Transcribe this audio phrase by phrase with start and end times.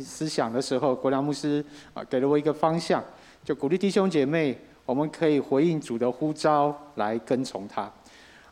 [0.00, 3.02] 思想的时候，国良牧师啊给了我一个方向，
[3.44, 7.82] 就鼓励弟兄姐妹，我们可以回应主的呼召来跟从他。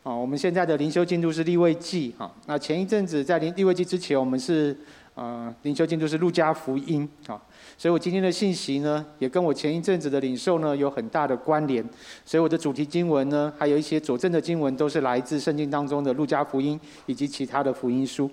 [0.03, 2.31] 啊，我们现在的灵修进度是利未记啊。
[2.47, 4.75] 那前一阵子在灵利未记之前，我们是
[5.13, 7.39] 呃灵修进度是路加福音啊。
[7.77, 11.87] 所以我今天的信息呢，也跟我前一阵子的领受呢有很大的关联。
[12.25, 18.27] 所以我的主题经文呢，还有一些佐证的经文，都是来自圣经当中的路加福音以及其他的福音书。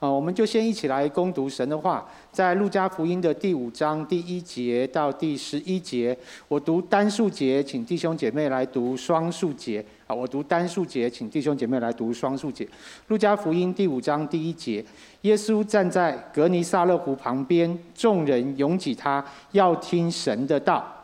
[0.00, 6.16] 啊，我们就先一起来攻读神的话，在路加福音的第五章第一节到第十一节，
[6.48, 9.84] 我读单数节，请弟兄姐妹来读双数节。
[10.06, 12.66] 啊，我读单数节，请弟兄姐妹来读双数节。
[13.08, 14.82] 路加福音第五章第一节，
[15.20, 19.22] 耶稣站在革尼撒勒湖旁边，众人拥挤他，
[19.52, 20.99] 要听神的道。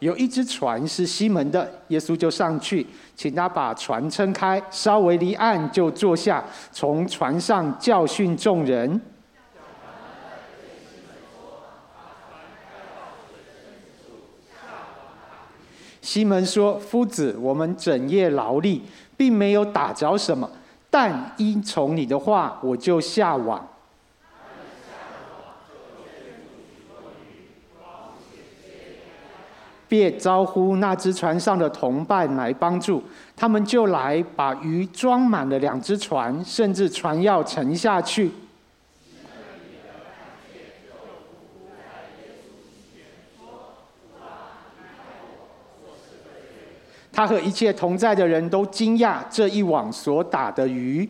[0.00, 6.42] 有一只船是西门的，耶稣就上去，请他把船撑开，稍微离岸就坐下，
[6.72, 9.00] 从船上教训众人。
[16.00, 18.82] 西门说：“夫子，我们整夜劳力，
[19.16, 20.50] 并没有打着什么，
[20.88, 23.64] 但依从你的话，我就下网。”
[29.90, 33.02] 便招呼那只船上的同伴来帮助，
[33.34, 38.30] 他们就来把鱼装满了两只船，甚至船要沉下去。
[47.12, 51.06] 他和一切同在的人都惊讶这一网所打的鱼。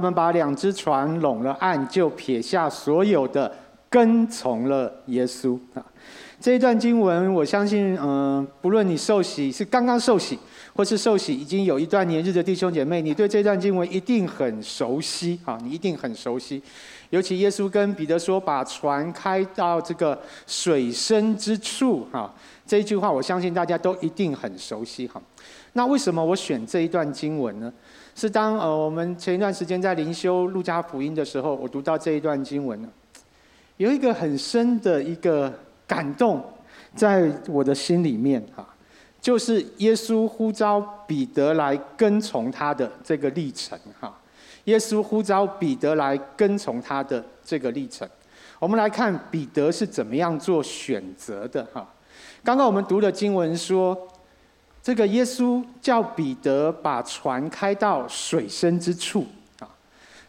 [0.00, 3.54] 他们把两只船拢了岸，就撇下所有的，
[3.90, 5.84] 跟从了耶稣啊。
[6.40, 10.38] 这一段经文，我相信，嗯，不论你受洗是刚刚受洗，
[10.74, 16.62] 或是受洗已经有一段年日的弟兄姐妹，你对这段经文一定很熟悉啊，你一定很熟悉。
[17.10, 22.34] 尤其耶稣跟彼得说：“把船开到这个水深之处。”哈，
[22.66, 25.20] 这一句话，我相信大家都一定很熟悉哈。
[25.74, 27.70] 那为什么我选这一段经文呢？
[28.20, 32.88] 是当呃我们前一段时间在灵修路加福音的时候，我读到这一段经文呢，
[33.78, 35.50] 有一个很深的一个
[35.86, 36.44] 感动
[36.94, 38.68] 在我的心里面哈，
[39.22, 44.14] 就是耶稣呼召彼得来跟从他的这个历程哈。
[44.64, 48.06] 耶稣呼召彼得来跟从他的这个历程，
[48.58, 51.88] 我们来看彼得是怎么样做选择的哈。
[52.44, 53.96] 刚刚我们读的经文说。
[54.82, 59.26] 这个耶稣叫彼得把船开到水深之处
[59.58, 59.68] 啊，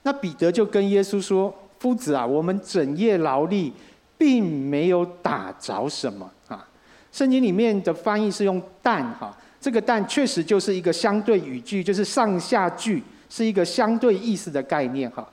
[0.03, 3.72] 那彼得就跟耶稣说：“夫子啊，我们整夜劳力，
[4.17, 6.67] 并没有打着什么啊。”
[7.13, 15.25] 圣经里面的翻译是用“但”哈，这个“但”确实就是一个相对语句，就是上下句是一个相对意思的概念哈。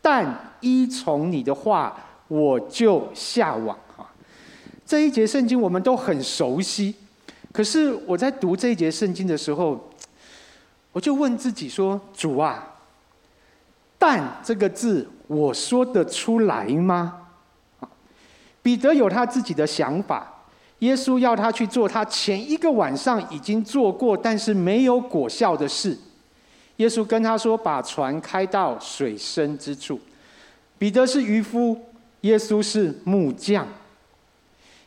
[0.00, 1.94] 但依从你的话，
[2.28, 4.10] 我就下网哈。
[4.86, 6.94] 这一节圣经我们都很熟悉。
[7.52, 9.90] 可是我在读这一节圣经的时候，
[10.90, 12.76] 我就问自己说：“主啊，
[13.98, 17.26] 但这个字我说得出来吗？”
[18.62, 20.44] 彼得有他自己的想法，
[20.78, 25.98] 耶稣要他去做他前一个晚上已经做过但是没有果效的事。
[26.76, 30.00] 耶稣跟他说：“把船开到水深之处。”
[30.78, 31.78] 彼得是渔夫，
[32.22, 33.68] 耶稣是木匠，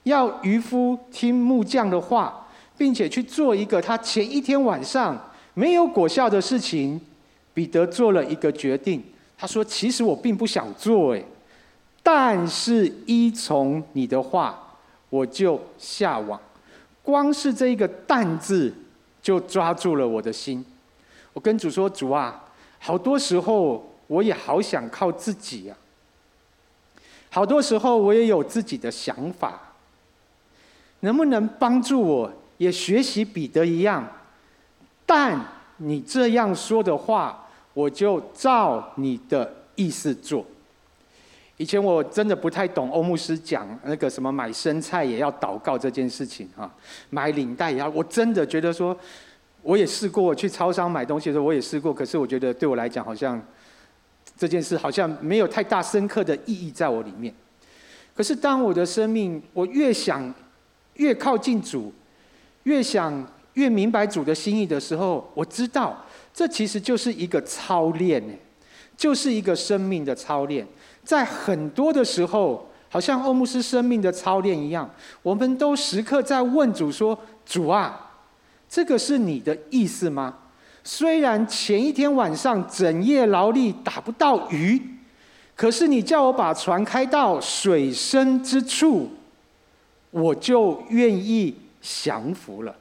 [0.04, 2.42] 要渔夫听木匠的话。
[2.78, 7.00] 并且去做一个他前一天晚上没有果效的事情，
[7.54, 9.04] 彼得做了一个决定。
[9.38, 11.26] 他说：“其实我并不想做，诶，
[12.02, 14.78] 但是依从你的话，
[15.10, 16.40] 我就下网。
[17.04, 18.74] 光是这一个‘但’字，
[19.22, 20.66] 就抓住了我的心。
[21.34, 22.46] 我跟主说：‘主啊，
[22.80, 25.76] 好多时候我也好想靠自己呀，
[27.30, 29.74] 好多时候我也有自己的想法，
[31.02, 34.08] 能不能帮助我？’”也学习彼得一样，
[35.06, 35.40] 但
[35.78, 40.46] 你这样说的话，我就照你的意思做。
[41.58, 46.70] 以前我真的不太懂欧牧师讲那个什么买生菜也要祷告这件事情啊，
[47.10, 48.98] 买领带也要，我真的觉得说，
[49.62, 53.42] 我也试过去超商买东西的时候，我也试过，可是我觉得对我来讲，好像
[54.38, 57.34] 这件事好像没有太大深刻的意义在我里面。
[58.14, 60.34] 可是当我的生命，我越想
[60.96, 61.94] 越靠近主。
[62.66, 68.22] 越想越明白主的心意的时候，我知道这其实就是一个操练。
[68.98, 70.66] 就是一个生命的操练。
[71.04, 74.90] 在很多的时候，好像欧姆斯生命的操练一样，
[75.22, 78.14] 我们都时刻在问主说：“主啊，
[78.70, 80.38] 这个是你的意思吗？”
[80.82, 84.82] 虽然前一天晚上整夜劳力打不到鱼，
[85.58, 89.10] 可是你叫我把船开到水深之处，
[90.12, 91.54] 我就愿意
[91.86, 92.76] 降服了。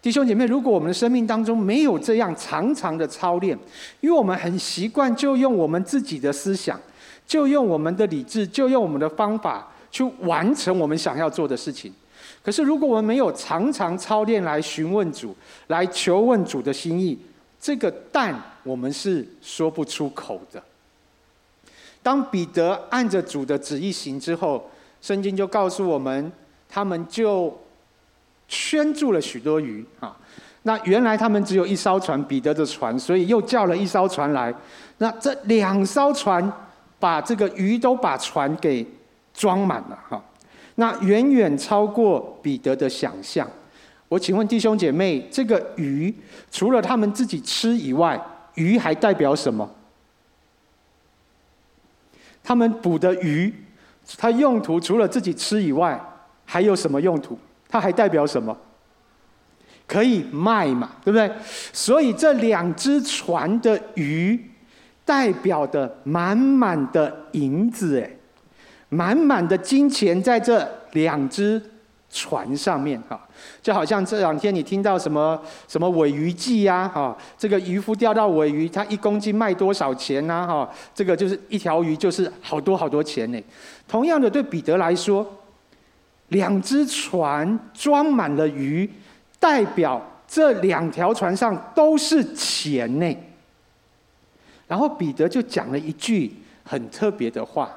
[0.00, 3.58] 弟兄姐妹，如果我们的生命当中没有这样常常的操练，
[4.00, 6.80] 因为我们很习惯就用我们自己的思想，
[7.26, 11.92] 就用我们的理智，就用我们的方法去完成我们想要做的事情。
[12.44, 15.34] 可是，如果我们没有常常操练来询问主，
[15.66, 17.18] 来求问主的心意，
[17.60, 20.62] 这个但我们是说不出口的。
[22.00, 24.70] 当彼得按着主的旨意行之后，
[25.02, 26.32] 圣经就告诉我们，
[26.68, 27.54] 他们就
[28.48, 30.16] 圈住了许多鱼啊。
[30.62, 34.52] 那原来他们只有一艘船，彼得的船，所以又叫了一艘船来。
[34.98, 36.52] 那这两艘船
[36.98, 38.86] 把这个鱼都把船给
[39.32, 40.22] 装满了哈。
[40.74, 43.48] 那远远超过彼得的想象。
[44.08, 46.14] 我请问弟兄姐妹，这个鱼
[46.50, 48.20] 除了他们自己吃以外，
[48.54, 49.68] 鱼还代表什么？
[52.42, 53.52] 他们捕的鱼，
[54.16, 56.00] 它用途除了自己吃以外，
[56.44, 57.38] 还有什么用途？
[57.68, 58.56] 它还代表什么？
[59.86, 61.30] 可以卖嘛，对不对？
[61.72, 64.38] 所以这两只船的鱼，
[65.02, 68.10] 代表的满满的银子，哎，
[68.90, 71.62] 满满的金钱在这两只
[72.10, 73.18] 船上面，哈。
[73.62, 80.46] 就好像这两天你听到什么什么尾鱼季呀，哈，这个渔夫钓到尾鱼，他一公斤卖多少钱呢？
[80.46, 83.42] 哈，这个就是一条鱼就是好多好多钱呢。
[83.86, 85.24] 同样的，对彼得来说，
[86.28, 88.88] 两只船装满了鱼，
[89.38, 93.16] 代表这两条船上都是钱呢。
[94.66, 96.32] 然后彼得就讲了一句
[96.64, 97.70] 很特别的话，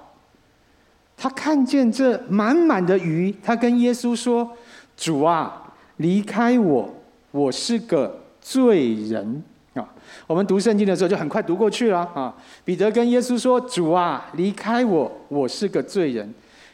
[1.16, 4.52] 他看见这满满的鱼，他跟耶稣说。
[4.98, 6.94] 主啊，离开我，
[7.32, 9.44] 我是个罪人
[9.74, 9.90] 啊！
[10.28, 12.32] 我们读圣经的时候就很快读过去了啊。
[12.64, 16.32] 彼得跟耶稣说：“主啊，离开我，我是个罪人。”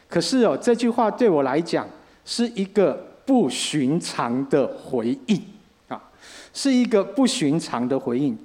[0.08, 1.86] 可是哦，这句话对我来讲
[2.24, 2.92] 是一个
[3.26, 5.42] 不寻常的回应
[5.88, 6.02] 啊，
[6.54, 8.36] 是一个不寻常的回应。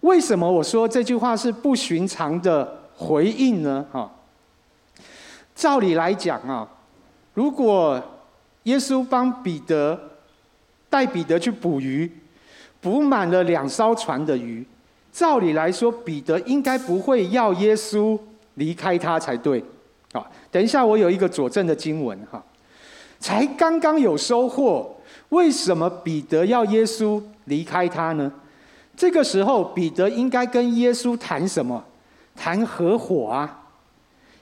[0.00, 3.84] 为什么我说这句话是不寻常的回应呢？
[3.92, 4.10] 哈，
[5.54, 6.66] 照理来讲啊，
[7.34, 8.02] 如果
[8.64, 10.00] 耶稣帮彼得
[10.88, 12.10] 带彼得去捕鱼，
[12.80, 14.66] 捕满了两艘船的鱼。
[15.12, 18.18] 照理来说，彼得应该不会要耶稣
[18.54, 19.62] 离开他才对。
[20.12, 22.42] 啊，等一下，我有一个佐证的经文哈。
[23.18, 24.94] 才刚刚有收获，
[25.30, 28.30] 为什么彼得要耶稣离开他呢？
[28.96, 31.82] 这个时候，彼得应该跟耶稣谈什么？
[32.36, 33.64] 谈合伙啊，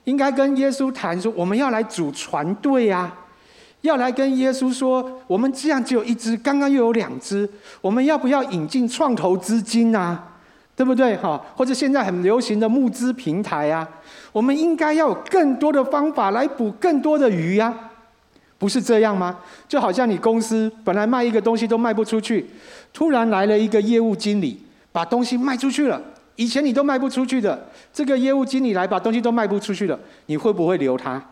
[0.04, 3.16] 应该跟耶稣谈说，我们要来组船队啊。
[3.82, 7.48] 要来跟耶稣说，我们这样只有一只，刚刚又有两只，
[7.80, 10.29] 我们要不要引进创投资金啊？
[10.80, 11.14] 对不对？
[11.18, 13.86] 哈，或者现在很流行的募资平台啊，
[14.32, 17.90] 我们应该要有更多的方法来捕更多的鱼呀，
[18.56, 19.40] 不是这样吗？
[19.68, 22.48] 就好像你公司本来卖一个东西都卖不出去，
[22.94, 24.58] 突然来了一个业务经理，
[24.90, 26.00] 把东西卖出去了。
[26.36, 31.22] 以前你都卖不出去的，这个业务经理来把东西都卖不出去了，你会不会留他？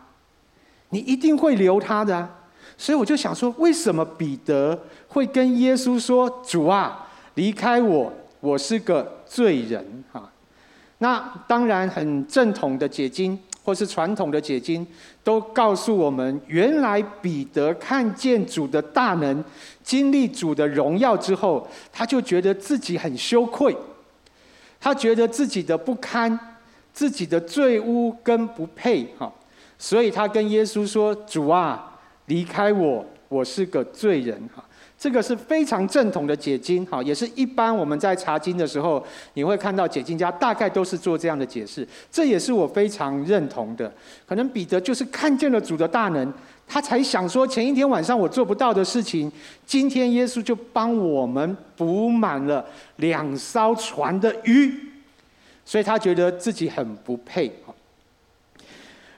[0.89, 2.29] 你一定会留他的啊。
[2.77, 10.31] 所以我就想说，为什么彼得会跟耶稣说：“主啊，离开我，我是个罪人。”哈，
[10.99, 14.85] 那当然很正统的解经或是传统的解经
[15.23, 19.43] 都告诉我们，原来彼得看见主的大能，
[19.83, 23.75] 经历主的荣耀之后，他就觉得自己很羞愧，
[24.79, 26.37] 他觉得自己的不堪，
[26.93, 29.07] 自己的罪污跟不配。
[29.17, 29.31] 哈，
[29.77, 31.85] 所以他跟耶稣说：“主啊。”
[32.29, 34.63] 离开我，我是个罪人哈。
[34.99, 39.01] 这个是非常正统的解经哈，也是一般我们在查经的时候，
[39.35, 41.87] 你会看到解经家大概都是做这样的解释。
[42.11, 43.89] 这也是我非常认同的。
[44.27, 46.33] 可能彼得就是看见了主的大能，
[46.67, 49.31] 他才想说前一天晚上我做不到的事情，
[49.65, 52.65] 今天耶稣就帮我们补满了
[52.97, 54.77] 两艘船的鱼，
[55.63, 57.49] 所以他觉得自己很不配。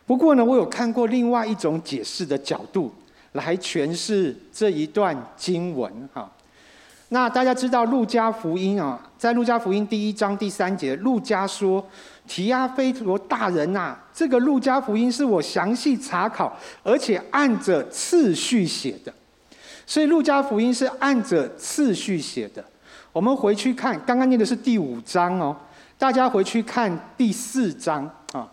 [0.05, 2.93] 不过呢，我有看过另外一种解释的角度。
[3.33, 6.31] 来诠释这一段经文哈。
[7.09, 11.85] 那大家知道路加福音啊，在路加福音第一章第三节，路加说
[12.25, 19.13] ：“提阿非罗大人呐，这个路加福音是我详细查考，而且按着次序写的。
[19.85, 22.63] 所以路加福音是按着次序写的。
[23.11, 25.53] 我们回去看，刚刚念的是第五章哦。
[25.97, 28.49] 大家回去看第四章啊，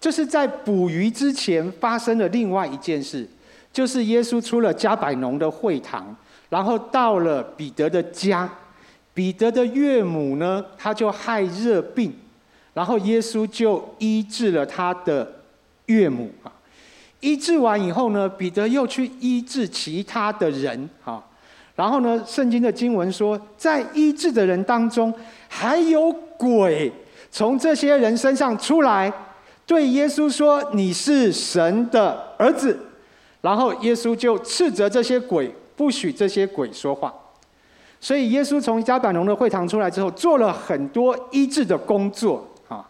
[0.00, 3.28] 这是在捕鱼之前发生的另外一件事，
[3.72, 6.14] 就是耶稣出了加百农的会堂，
[6.48, 8.48] 然后到了彼得的家，
[9.14, 12.12] 彼得的岳母呢，他就害热病，
[12.74, 15.30] 然后耶稣就医治了他的
[15.86, 16.50] 岳母啊。
[17.20, 21.22] 医治完以后呢，彼得又去医治其他的人啊。
[21.76, 25.14] 然后呢，圣经的经文说，在医治的人当中，
[25.48, 26.92] 还有鬼
[27.30, 29.12] 从这些人身上出来，
[29.64, 32.76] 对耶稣说：“你是神的儿子。”
[33.40, 37.12] 然后耶稣就斥责这些鬼，不许这些鬼说话。
[38.00, 42.88] 所以耶稣从加百农的会堂出来之后，做了很多医治的工作啊。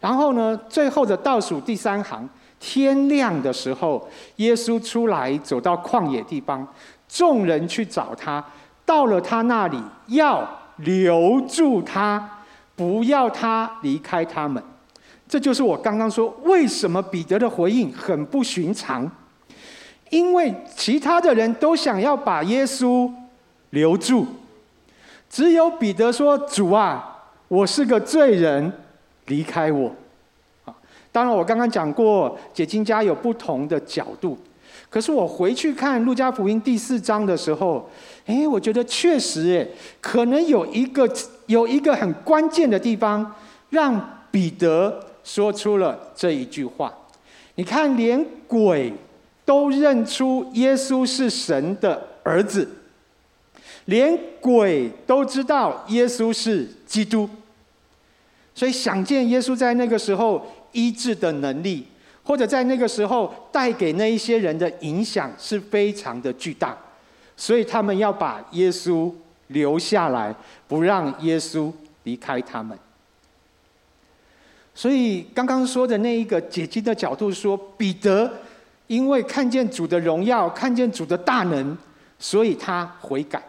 [0.00, 2.28] 然后呢，最后的倒数第三行。
[2.62, 4.06] 天亮的时候，
[4.36, 6.66] 耶稣出来，走到旷野地方，
[7.08, 8.44] 众人去找他，
[8.84, 12.42] 到了他那里，要留住他，
[12.76, 14.62] 不要他离开他们。
[15.26, 19.10] 这就是我刚刚说，为什么彼得的回应很不寻常，
[20.10, 23.10] 因为其他的人都想要把耶稣
[23.70, 24.26] 留住，
[25.28, 28.72] 只有彼得说：“主啊，我是个罪人，
[29.26, 29.90] 离开我。”
[31.12, 34.38] 当然，我刚刚讲过，解经家有不同的角度。
[34.88, 37.88] 可是我回去看《路加福音》第四章的时候，
[38.26, 39.66] 哎，我觉得确实，哎，
[40.00, 41.08] 可能有一个
[41.46, 43.34] 有一个很关键的地方，
[43.70, 46.92] 让彼得说出了这一句话。
[47.54, 48.92] 你看，连鬼
[49.50, 52.68] 都认出耶稣是神的儿子，
[53.86, 57.28] 连鬼都知道耶稣是基督，
[58.54, 60.46] 所以想见耶稣在那个时候。
[60.72, 61.84] 医治的能力，
[62.22, 66.78] 或者在那个时候带给那一些人的影响是非常的巨大，
[67.36, 69.12] 所以他们要把耶稣
[69.48, 70.32] 留下来，
[70.68, 71.72] 不让耶稣
[72.04, 72.78] 离开他们。
[74.72, 78.32] 所以刚刚说的那一个解经的角度说，彼得
[78.90, 81.78] 因为看见主的荣耀，看见主的大能，
[82.18, 83.40] 所以他悔改。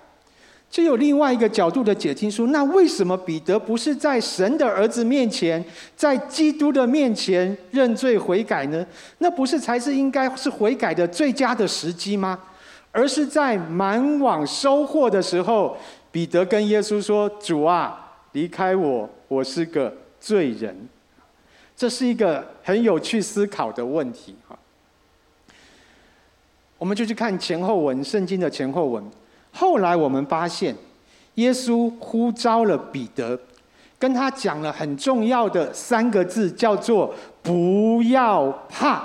[0.70, 5.66] 就有另外一个角度的解经说，那为什么彼得不是在神的儿子面前，
[5.98, 8.86] 在基督的面前认罪悔改呢？
[9.18, 12.38] 那不是才是应该是悔改的最佳的时机吗？
[12.92, 15.76] 而是在满网收获的时候，
[16.12, 20.88] 彼得跟耶稣说：“主啊，离开我，我是个罪人。”
[21.76, 24.36] 这是一个很有趣思考的问题。
[26.82, 29.04] 我们就去看前后文，圣经的前后文。
[29.52, 30.76] 后来我们发现，
[31.36, 33.40] 耶稣呼召了彼得，
[34.00, 39.04] 跟他讲了很重要的三个字，叫做“不要怕，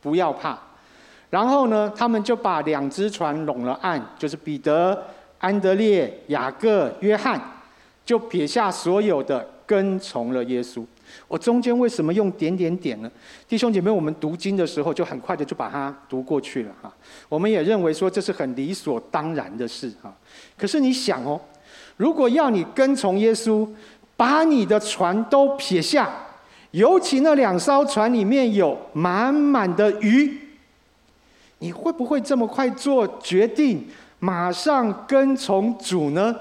[0.00, 0.58] 不要怕”。
[1.28, 4.98] 然后呢，他们就把两只船拢了岸，就是彼得、
[5.38, 7.38] 安德烈、雅各、约翰，
[8.06, 10.82] 就撇下所有的，跟从了耶稣。
[11.28, 13.10] 我中间为什么用点点点呢？
[13.48, 16.92] 弟兄姐妹，我们读经的时候就很快的就把它读过去了哈。
[17.28, 20.14] 我们也认为说这是很理所当然的事哈。
[20.56, 21.40] 可是你想哦，
[21.96, 23.68] 如果要你跟从耶稣，
[24.16, 26.10] 把你的船都撇下，
[26.72, 30.38] 尤其那两艘船里面有满满的鱼，
[31.58, 33.86] 你会不会这么快做决定，
[34.18, 36.36] 马上跟从主呢？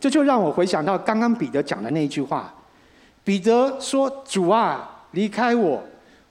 [0.00, 2.54] 这就让我回想到刚刚彼得讲的那一句话。
[3.28, 5.82] 彼得说：“主啊，离开我，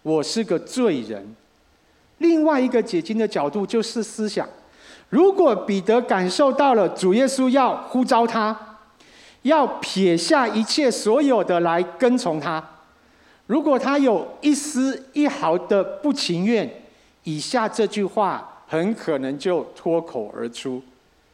[0.01, 1.35] 我是个罪人。”
[2.17, 4.49] 另外一个解经的角度就是思想：
[5.09, 8.79] 如果彼得感受到了主耶稣要呼召他，
[9.43, 12.67] 要撇下一切所有的来跟从他，
[13.45, 16.67] 如果他有一丝一毫的不情愿，
[17.25, 20.81] 以下这句话很可能就脱口而出，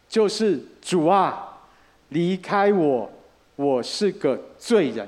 [0.09, 1.57] 就是：“主啊，
[2.09, 3.09] 离开我，
[3.55, 5.07] 我是个罪人。”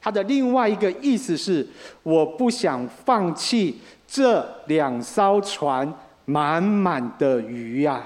[0.00, 1.66] 他的另外一个意思是，
[2.02, 5.92] 我不想放弃这两艘船
[6.24, 8.02] 满满的鱼呀。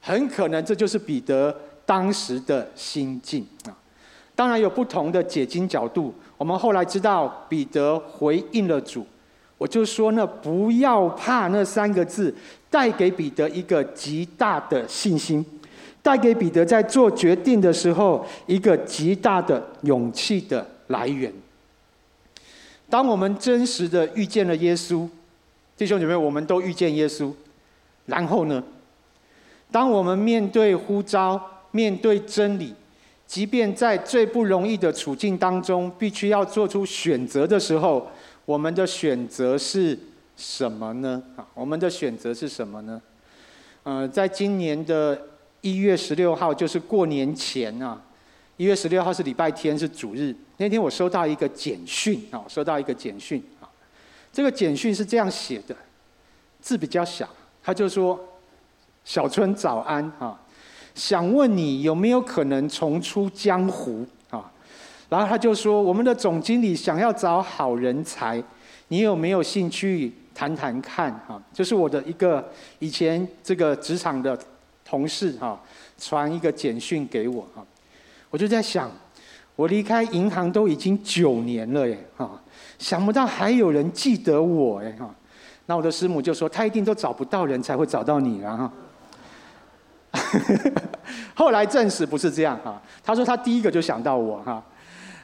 [0.00, 1.54] 很可能这就是彼得
[1.86, 3.76] 当时的心境啊。
[4.34, 6.14] 当然有不同的解经角度。
[6.38, 9.06] 我们后来知道彼得回应了主，
[9.58, 12.34] 我就说那不要怕那三个字，
[12.70, 15.44] 带给彼得一个极大的信心。
[16.02, 21.32] 带给彼得在做决定的时候一个极大的勇气的来源。
[22.88, 25.06] 当我们真实的遇见了耶稣，
[25.76, 27.30] 弟兄姐妹，我们都遇见耶稣。
[28.06, 28.64] 然后呢，
[29.70, 31.40] 当我们面对呼召、
[31.70, 32.74] 面对真理，
[33.26, 38.10] 即便在最不容易的处境当中，必须要做出选择的时候，
[38.46, 39.96] 我们的选择是
[40.36, 41.22] 什么呢？
[41.36, 43.00] 啊，我们的选择是什么呢？
[43.82, 45.26] 呃，在今年的。
[45.60, 48.00] 一月十六号就是过年前啊，
[48.56, 50.34] 一月十六号是礼拜天，是主日。
[50.56, 53.68] 那天我收到一个简讯啊，收到一个简讯啊。
[54.32, 55.74] 这个简讯是这样写的，
[56.60, 57.28] 字比较小，
[57.62, 58.18] 他就说
[59.04, 60.40] ：“小春早安啊，
[60.94, 64.52] 想问你有没有可能重出江湖啊？”
[65.08, 68.42] 然后他就说：“我们的总经理想要找好人才，
[68.88, 74.38] 你有没有兴趣谈谈看？”啊，就是我的一个以前这个职场的
[74.90, 75.56] 同事哈，
[75.96, 77.64] 传一个简讯给我哈，
[78.28, 78.90] 我就在想，
[79.54, 82.28] 我离开银行都已经九年了耶哈。
[82.76, 85.08] 想不到还有人记得我哎哈，
[85.66, 88.72] 那我的师母就说他一定都找不到人才会找到你了哈。
[91.36, 94.60] 后来证实不是这样哈，他说他第一个就想到我哈，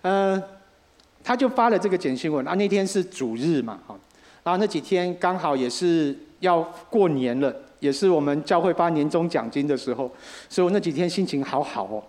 [0.02, 0.40] 嗯，
[1.24, 3.96] 他就发了这个简讯文啊，那天是主日嘛哈，
[4.44, 10.10] 然后那几天刚好也是要过年了，也是我们教会发年终奖金的时候，
[10.48, 12.02] 所以我那几天心情好好哦，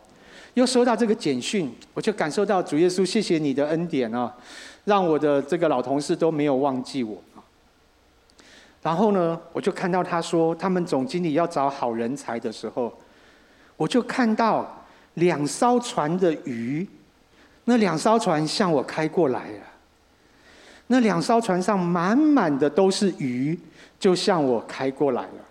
[0.54, 4.34] 又收到这个简讯，我就感受到主耶稣谢谢你的恩典啊。
[4.86, 7.44] 让我的这个老同事都没有忘记我啊。
[8.82, 12.94] 然后呢，我就看到他说他们总经理要找好人才的时候，
[13.76, 16.88] 我就看到两艘船的鱼，
[17.66, 19.64] 那两艘船向我开过来了。
[20.88, 23.60] 那两艘船上满满的都是鱼，
[24.00, 25.47] 就向我开过来了。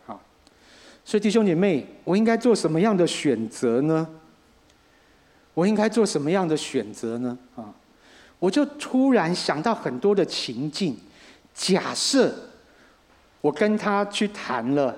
[1.07, 4.05] 所以弟兄姐妹，我应该做什么样的选择呢？
[5.55, 7.39] 我应该做什么样的选择呢？
[7.55, 7.73] 啊？
[8.41, 10.97] 我就突然想到很多的情境，
[11.55, 12.35] 假设
[13.41, 14.95] 我跟他去谈了，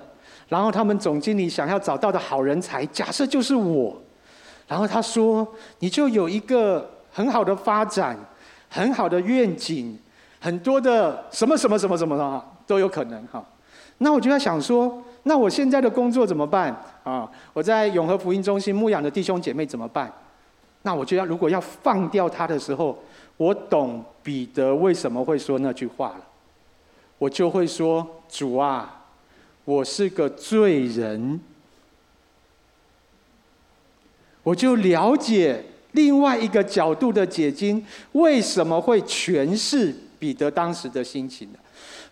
[0.47, 3.95] 然后他们总经理想要找到的好人才，假设就是我，
[4.67, 5.47] 然后他说
[5.77, 8.17] 你就有一个很好的发展，
[8.67, 9.95] 很好的愿景，
[10.39, 13.47] 很多的什么什么什么什么的都有可能哈。
[13.99, 17.29] 那我就在想说，那我现在的工作怎么办啊？
[17.53, 20.11] 我在永和福音中心牧养的弟兄姐妹怎么办？
[20.81, 22.97] 那我就要如果要放掉他的时候。
[23.37, 26.21] 我懂彼得为什么会说那句话了，
[27.17, 29.05] 我就会说：“主啊，
[29.63, 31.39] 我是个罪人。”
[34.43, 41.59] 我就了解另外一个角度的解经为什么会诠释彼得当时的心情了。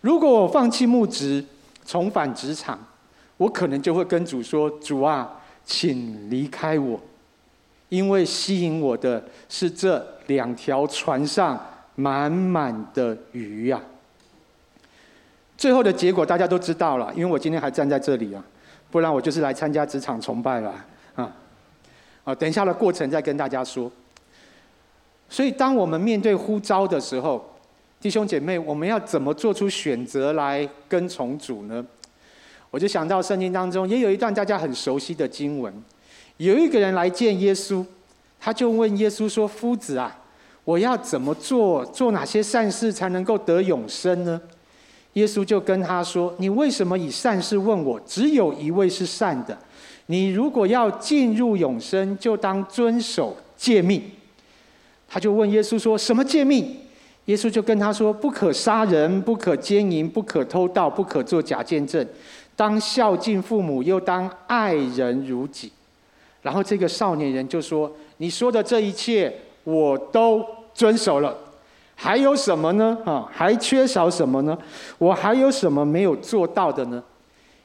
[0.00, 1.44] 如果我放弃牧职，
[1.84, 2.78] 重返职场，
[3.38, 7.00] 我可能就会跟主说：“主啊，请离开我。”
[7.88, 11.58] 因为吸引我的是这两条船上
[11.94, 13.80] 满满的鱼呀。
[15.56, 18.44] 最后的结果大家都知道了，因为我今天还站在这里啊，
[18.90, 20.74] 不然我就是来参加职场崇拜了
[21.14, 21.34] 啊。
[22.24, 23.90] 啊，等一下的过程再跟大家说。
[25.30, 27.44] 所以，当我们面对呼召的时候，
[28.00, 31.84] 弟兄姐妹，我们要怎么做出选择来跟从主呢？
[32.70, 35.72] 我就想到圣经当中也有一段大家很熟悉的经文。
[36.36, 37.84] 有一个人来见耶稣，
[38.38, 40.16] 他就问耶稣说：“夫子啊，
[40.64, 44.40] 我要怎么做，做哪些善事才能够得永生呢？”
[45.14, 47.98] 耶稣就跟他说：“你为什么以善事问我？
[48.06, 49.56] 只有一位是善的。
[50.06, 54.02] 你如果要进入永生，就当遵守诫命。”
[55.08, 56.76] 他就问耶稣说：“什么诫命？”
[57.26, 62.06] 耶稣就跟他说：“不可杀人，不可奸淫，不可偷盗，不可作假见证，
[62.58, 65.70] 当孝敬父母，又当爱人如己。”
[66.42, 70.44] 然后这个少年人就说：“你说的这一切我都
[70.74, 71.36] 遵守了，
[71.94, 72.98] 还有什么呢？
[73.04, 74.58] 啊，还缺少什么呢？
[74.98, 77.00] 我还有什么没有做到的呢？”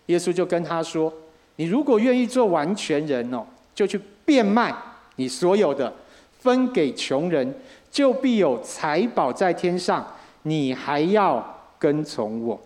[0.06, 1.12] 耶稣就跟他说
[1.58, 4.72] ：“你如果愿意做完全人哦，就去变卖
[5.16, 5.92] 你所有的，
[6.40, 7.52] 分给穷人，
[7.90, 10.06] 就必有财宝在天上。
[10.44, 11.44] 你还要
[11.80, 12.60] 跟从我。”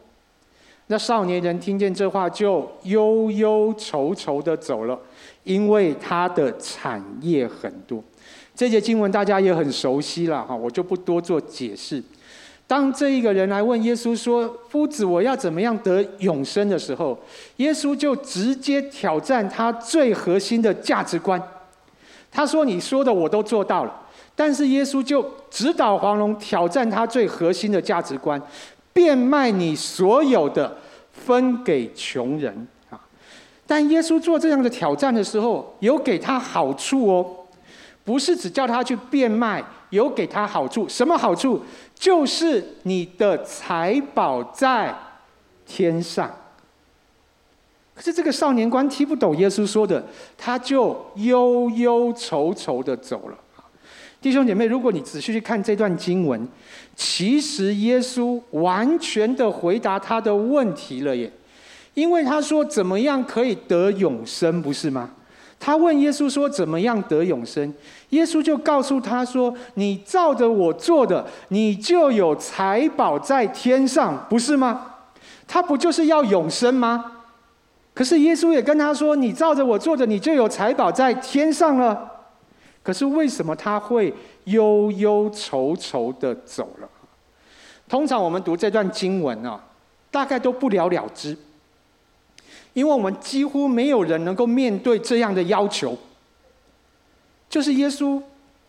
[0.87, 4.97] 那少年人听见这话，就忧忧愁愁的走了。
[5.43, 8.03] 因为他的产业很多，
[8.53, 12.03] 这节经文大家也很熟悉了哈，我就不多做解释。
[12.67, 17.17] 当这一个人来问耶稣说：“夫子，我要怎么样得永生？”的时候，
[17.57, 21.41] 耶稣就直接挑战他最核心的价值观。
[22.29, 24.01] 他说：“你说的我都做到了。”
[24.35, 28.39] 但是耶稣就直捣黄龙，挑战他最核心的价值观：
[28.97, 30.75] 变卖你所有的，
[31.11, 32.99] 分给穷人啊。
[33.67, 37.45] 但耶稣做这样的挑战的时候，有给他好处哦，
[38.03, 40.89] 不是只叫他去变卖，有给他好处。
[40.89, 41.61] 什么好处？
[41.93, 44.91] 就是你的财宝在
[45.67, 46.35] 天上。
[47.93, 50.03] 可是这个少年官听不懂耶稣说的，
[50.35, 53.37] 他就忧忧愁愁的走了。
[54.27, 56.45] 弟兄姐妹，如果你仔细去看这段经文，
[56.97, 61.31] 其实耶稣完全的回答他的问题了耶。
[61.93, 65.11] 因为他说怎么样可以得永生，不是吗？
[65.57, 67.73] 他问耶稣说：“怎么样得永生？”
[68.11, 74.87] 耶稣就告诉他说：“你照着我做的，你就有财宝在天上，不是吗？”
[75.47, 77.13] 他不就是要永生吗？
[77.93, 82.11] 可是耶稣也跟他说：“你照着我做的，你就有财宝在天上了。”
[82.87, 84.13] 可是为什么他会
[84.45, 86.87] 忧忧愁愁的走了？
[87.89, 89.61] 通常我们读这段经文啊，
[90.09, 91.37] 大概都不了了之，
[92.71, 95.97] 因为我们几乎没有人能够面对这样的要求。
[97.49, 98.23] 就是耶稣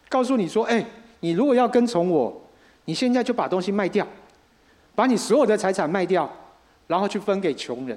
[0.09, 0.85] 告诉你说：“哎，
[1.21, 2.43] 你如果要跟从我，
[2.87, 4.05] 你现在就把东西卖掉，
[4.97, 6.29] 把你所有的财产卖掉，
[6.89, 7.97] 然后去分给穷人。”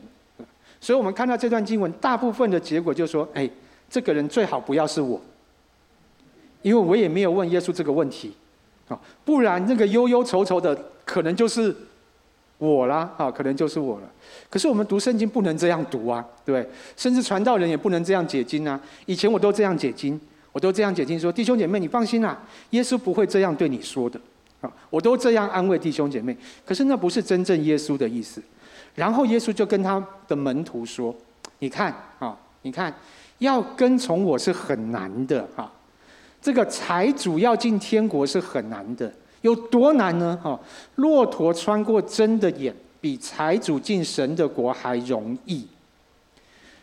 [0.80, 3.50] 所以我们看到这段经文，大部分的结果就是说：“哎，
[3.90, 5.20] 这个人最好不要是我，
[6.62, 8.34] 因为我也没有问耶稣这个问题，
[8.88, 11.76] 啊，不然那个忧忧愁愁的可能就是
[12.58, 14.10] 我啦，啊，可能就是我了。
[14.50, 18.80] 可是我们读圣经不能这样读啊，对，甚至传道人也不能这样解经啊。
[19.06, 20.20] 以前我都这样解经。”
[20.54, 22.38] 我都这样解经说，弟兄姐妹，你放心啦，
[22.72, 24.20] 耶稣不会这样对你说的，
[24.60, 26.36] 啊，我都这样安慰弟兄姐妹。
[26.66, 28.44] 可是那不是真正耶稣的意思。
[28.94, 31.16] 然后耶稣就跟他的门徒说
[31.60, 32.94] ：“你看啊，你看，
[33.38, 35.72] 要跟从我是很难的啊，
[36.42, 40.38] 这个财主要进天国是很难的，有多难呢？
[40.44, 40.60] 哈，
[40.96, 45.68] 骆驼穿过针的眼，比财主进神的国还容易。”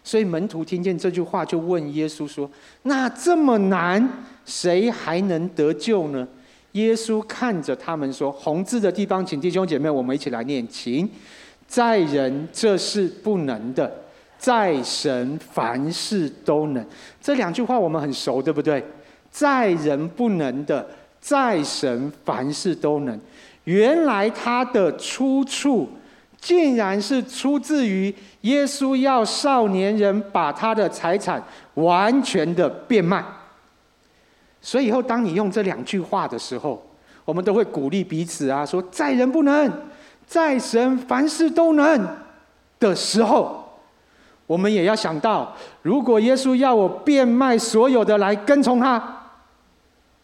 [0.05, 2.51] 所以门徒听见这句话，就问耶稣说
[2.85, 4.09] ：“那这么难，
[4.47, 6.27] 谁还能得救呢？”
[6.73, 11.09] 耶稣看着他们说：“红字的地方，请弟兄姐妹，我们一起来念：请
[11.66, 13.92] 在人这是不能的，
[14.38, 16.87] 在神凡事都能。”
[17.21, 18.83] 这两句话我们很熟，对不对？
[19.31, 20.87] 在人不能的，
[21.21, 23.21] 在神凡事都能。
[23.64, 25.88] 原来他的出处。
[26.41, 31.43] 竟然是出自于耶稣要少年人把他的财产
[31.75, 33.25] 完全的变卖。
[34.62, 36.81] 所以以后当你用这两句话的时候，
[37.25, 39.69] 我们都会鼓励彼此啊，说在人不能，
[40.29, 42.09] 在神凡事都能
[42.79, 43.77] 的时候，
[44.47, 49.18] 我们也要想到，如果耶稣要我变卖所有的来跟从他，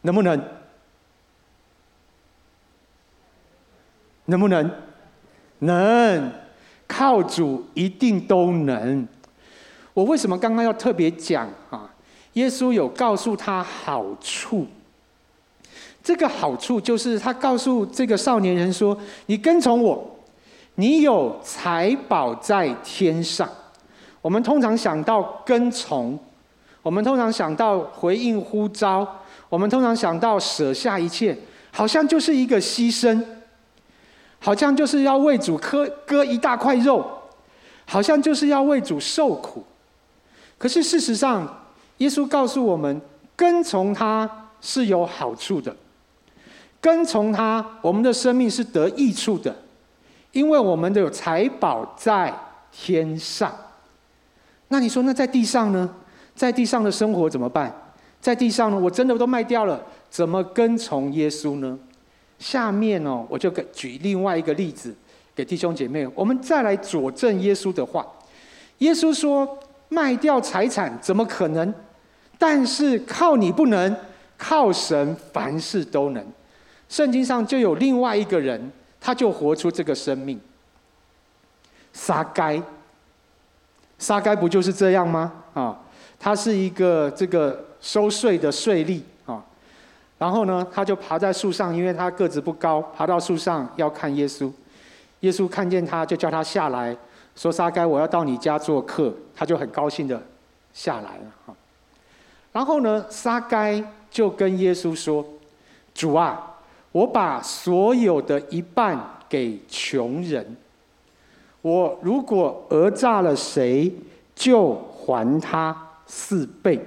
[0.04, 0.38] 能不能？
[4.26, 4.70] 能不能？
[5.60, 6.32] 能，
[6.86, 9.08] 靠主一定都能。
[9.94, 11.90] 我为什么刚刚要特别讲啊？
[12.34, 14.66] 耶稣有告诉他好处，
[16.02, 20.18] 这个好处就是他告诉这个少年人说：“你跟从我，
[20.74, 23.48] 你有财宝在天上。”
[24.20, 26.18] 我们通常想到跟从，
[26.82, 29.06] 我们通常想到回应呼召，
[29.54, 31.38] 我们通常想到舍下一切，
[31.70, 33.24] 好像就是一个牺牲。
[34.40, 37.06] 好像就是要为主割割一大块肉，
[37.86, 39.64] 好像就是要为主受苦。
[40.58, 41.64] 可是事实上，
[41.98, 43.00] 耶稣告诉我们，
[43.34, 45.74] 跟从他是有好处的，
[46.78, 49.56] 跟从他，我们的生命是得益处的，
[50.32, 52.34] 因为我们的有财宝在
[52.70, 53.50] 天上。
[54.68, 55.88] 那你说，那在地上呢？
[56.34, 57.72] 在地上的生活怎么办？
[58.24, 58.78] 在地上呢？
[58.78, 61.78] 我真的都卖掉了，怎么跟从耶稣呢？
[62.38, 64.94] 下面哦，我就给举另外一个例子
[65.34, 68.06] 给弟兄姐妹，我们再来佐证耶稣的话。
[68.78, 69.58] 耶稣说
[69.90, 71.74] ：“卖掉财产怎么可能？
[72.38, 73.94] 但是靠你不能，
[74.38, 76.26] 靠神凡事都能。”
[76.88, 80.40] 圣经上就有另外一个人，他就活出这个生命。
[81.92, 82.62] 撒该，
[83.98, 85.30] 撒该不就是这样吗？
[85.52, 85.78] 啊，
[86.18, 89.02] 他是一个这个收税的税吏。
[90.16, 94.50] 然后呢，他就爬在树上，因为他个子不高，爬到树上要看耶稣。
[95.20, 96.96] 耶稣看见他，就叫他下来，
[97.36, 100.22] 说：“沙该，我要到你家做客。”他就很高兴的
[100.72, 101.54] 下来了。
[102.52, 105.26] 然后呢，沙该就跟耶稣说
[105.92, 106.54] ：“主啊，
[106.92, 110.56] 我把所有的一半给穷人。
[111.60, 113.92] 我如果讹诈了谁，
[114.34, 116.80] 就还他四倍。”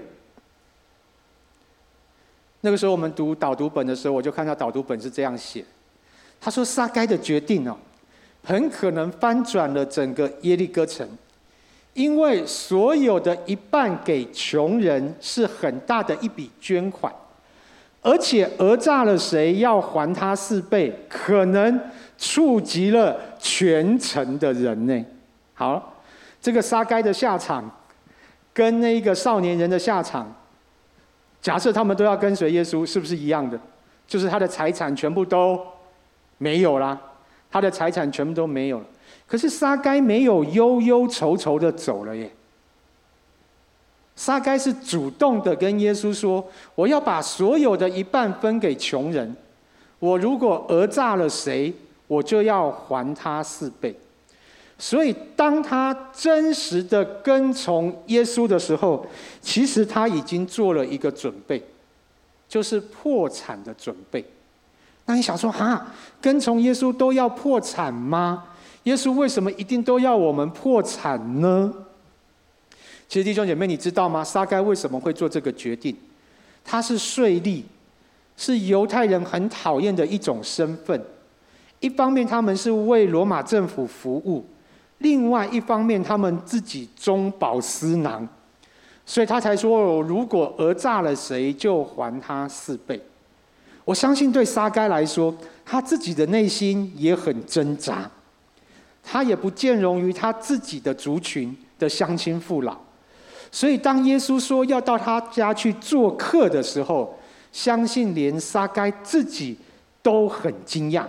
[2.67, 5.63] 那个时候我们读导读本的时候，我就看到导读本是这样写，
[6.38, 7.73] 他说撒该的决定哦，
[8.43, 11.08] 很可能翻转了整个耶利哥城，
[11.93, 17.10] 因为所有的一半给穷人是很大的一笔捐款，
[18.01, 21.80] 而且讹诈了谁要还他四倍，可能
[22.17, 25.06] 触及了全城的人呢。
[25.53, 26.01] 好，
[26.41, 27.71] 这个撒该的下场，
[28.53, 30.36] 跟那个少年人的下场。
[31.41, 33.60] 假设他们都要跟随耶稣，是不是一样的？
[34.08, 35.60] 就是他的财产全部都
[36.38, 37.00] 没有了，
[37.52, 38.86] 他的财产全部都没有了。
[39.28, 42.32] 可是撒该没有忧忧愁愁的走了耶。
[44.15, 49.36] 撒该是主动的跟耶稣说：“我要把所有的一半分给穷人。
[50.00, 51.71] 我如果讹诈了谁，
[52.08, 53.95] 我就要还他四倍。”
[54.79, 59.03] 所以，当他真实的跟从耶稣的时候，
[59.41, 61.63] 其实他已经做了一个准备，
[62.47, 64.23] 就是破产的准备。
[65.05, 65.87] 那你想说，哈，
[66.21, 68.43] 跟从耶稣都要破产吗？
[68.83, 71.73] 耶稣为什么一定都要我们破产呢？
[73.09, 74.23] 其实弟兄姐妹，你知道吗？
[74.23, 75.95] 撒该为什么会做这个决定？
[76.63, 77.63] 他是税吏，
[78.35, 81.03] 是犹太人很讨厌的一种身份。
[81.79, 84.45] 一方面，他们是为罗马政府服务。
[84.99, 88.27] 另外一方面，他们自己中饱私囊，
[89.05, 93.01] 所以他才说：“如果讹诈了谁，就还他四倍。”
[93.86, 95.33] 我相信对撒该来说，
[95.63, 98.10] 他自己的内心也很挣扎，
[99.01, 102.75] 他也不见容于他自己的族群的乡亲父老，
[103.49, 107.17] 所以当耶稣说要到他家去做客的时候，
[107.53, 109.57] 相信连撒该自己
[110.01, 111.05] 都很惊讶：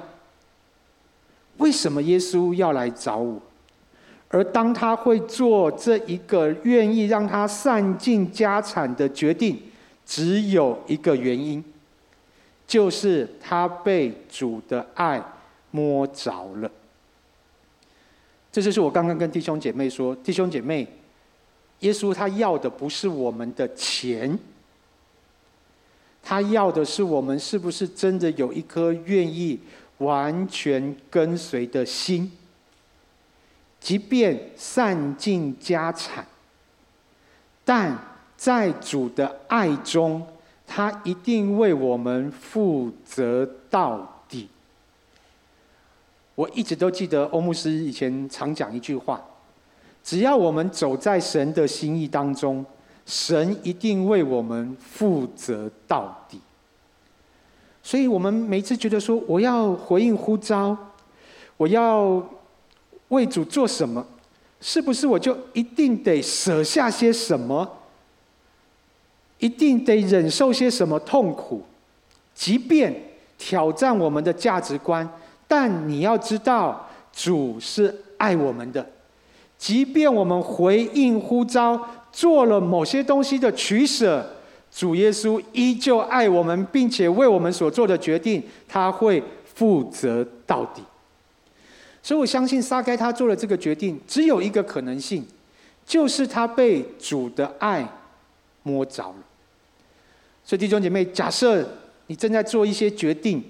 [1.56, 3.40] 为什么耶稣要来找我？
[4.30, 9.58] 而当他会做这一个愿意让他散尽家产的决定，
[10.04, 11.64] 只有一个原因，
[12.66, 15.22] 就是他被主的爱
[15.70, 16.70] 摸着了。
[18.52, 20.86] 这就是我刚刚跟弟兄姐妹说，弟兄姐妹，
[21.80, 24.38] 耶稣他要的不是我们的钱，
[26.22, 29.58] 他要的是我们是不是真的有一颗愿意
[29.98, 32.30] 完全跟随的心。
[33.80, 36.26] 即便散尽家产，
[37.64, 37.96] 但
[38.36, 40.26] 在主的爱中，
[40.66, 44.48] 他一定为我们负责到底。
[46.34, 49.20] 我一直都记得欧牧师以前常讲一句话：
[50.02, 52.66] 只要我们走在神的心意当中，
[53.06, 56.40] 神一定为我们负责到底。
[57.82, 60.76] 所以，我们每次觉得说我要回应呼召，
[61.56, 62.22] 我要。
[63.08, 64.06] 为主做什么？
[64.60, 67.78] 是不是我就一定得舍下些什么？
[69.38, 71.62] 一定得忍受些什么痛苦？
[72.34, 72.92] 即便
[73.38, 75.08] 挑战我们的价值观，
[75.46, 78.84] 但你要知道，主是爱我们的。
[79.56, 81.80] 即便我们回应呼召，
[82.12, 84.28] 做了某些东西的取舍，
[84.72, 89.22] 主耶稣依旧爱我们，并且为我们所做的决定，他会
[89.54, 90.82] 负责到底。
[92.08, 95.26] 所以我相信撒该他做了这个决定，只有一个可能性，
[95.84, 97.86] 就是他被主的爱
[98.62, 99.16] 摸着了。
[100.42, 101.68] 所以弟兄姐妹，假设
[102.06, 103.44] 你正在做一些决定，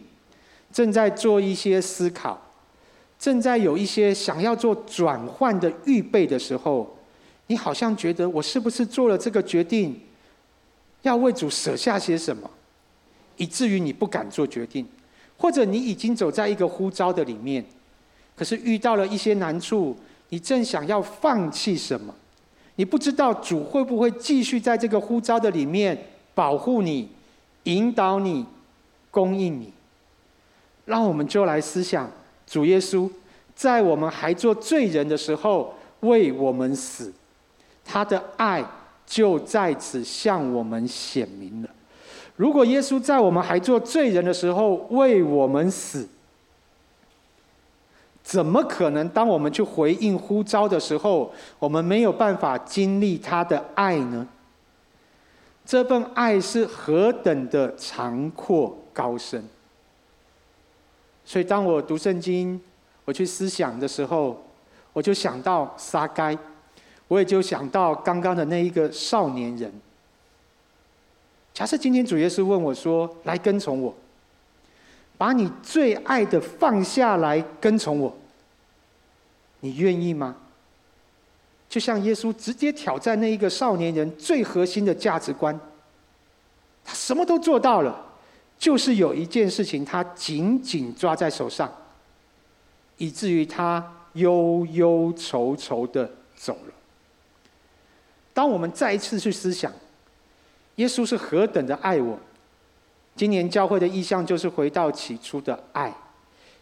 [0.73, 2.51] 正在做一些思考，
[3.17, 6.99] 正在有一些想要做转换的预备的时候，
[7.47, 10.01] 你好像觉得我是不是做了这个决定，
[11.03, 12.51] 要为主舍下些什么，
[13.37, 14.85] 以至于你不敢做决定，
[15.37, 17.65] 或者你已经走在一个呼召的里面。
[18.39, 19.97] 可是遇到了一些难处，
[20.29, 22.15] 你正想要放弃什么？
[22.77, 25.99] 你不知道主会不会继续在这个呼召的里面
[26.37, 27.09] 保护你、
[27.65, 28.47] 引导你、
[29.11, 29.73] 供应你？
[30.85, 32.09] 让我们就来思想，
[32.47, 33.11] 主耶稣
[33.57, 37.13] 在我们还做罪人的时候为我们死，
[37.85, 38.65] 他的爱
[39.05, 41.69] 就在此向我们显明了。
[42.37, 46.09] 如果耶稣在我们还做罪人的时候为我们死，
[48.29, 49.09] 怎么可能？
[49.09, 54.29] 当我们去回应呼召的时候，我们没有办法经历他的爱呢？
[55.65, 59.43] 这份爱是何等的长阔高深！
[61.25, 62.61] 所以，当我读圣经，
[63.07, 64.39] 我去思想的时候，
[64.93, 66.37] 我就想到撒该，
[67.09, 69.73] 我也就想到刚刚的那一个少年人。
[71.55, 73.95] 假设今天主耶稣问我说：“来跟从我。”
[75.19, 78.17] 把你最爱的放下来跟从我，
[79.61, 80.37] 你愿意吗？
[81.69, 85.59] 就像耶稣直接挑战那一个少年人最核心的价值观，
[86.85, 88.07] 他什么都做到了，
[88.59, 91.71] 就是有一件事情他紧紧抓在手上，
[92.97, 96.73] 以至于他忧忧愁愁的走了。
[98.33, 99.73] 当我们再一次去思想，
[100.77, 102.19] 耶稣是何等的爱我。
[103.19, 105.93] 今年教会的意向就是回到起初的爱，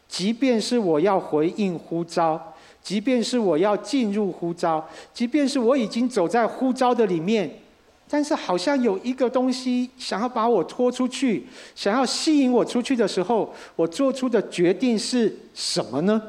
[0.08, 7.60] 即便是我要回应呼召，即便是我要进入呼召，即便是我已经走在呼召的里面，
[8.08, 16.22] 但是好像有一个东西想要把我拖出去，想要吸引我出去的时候，我做出的决定是什么呢？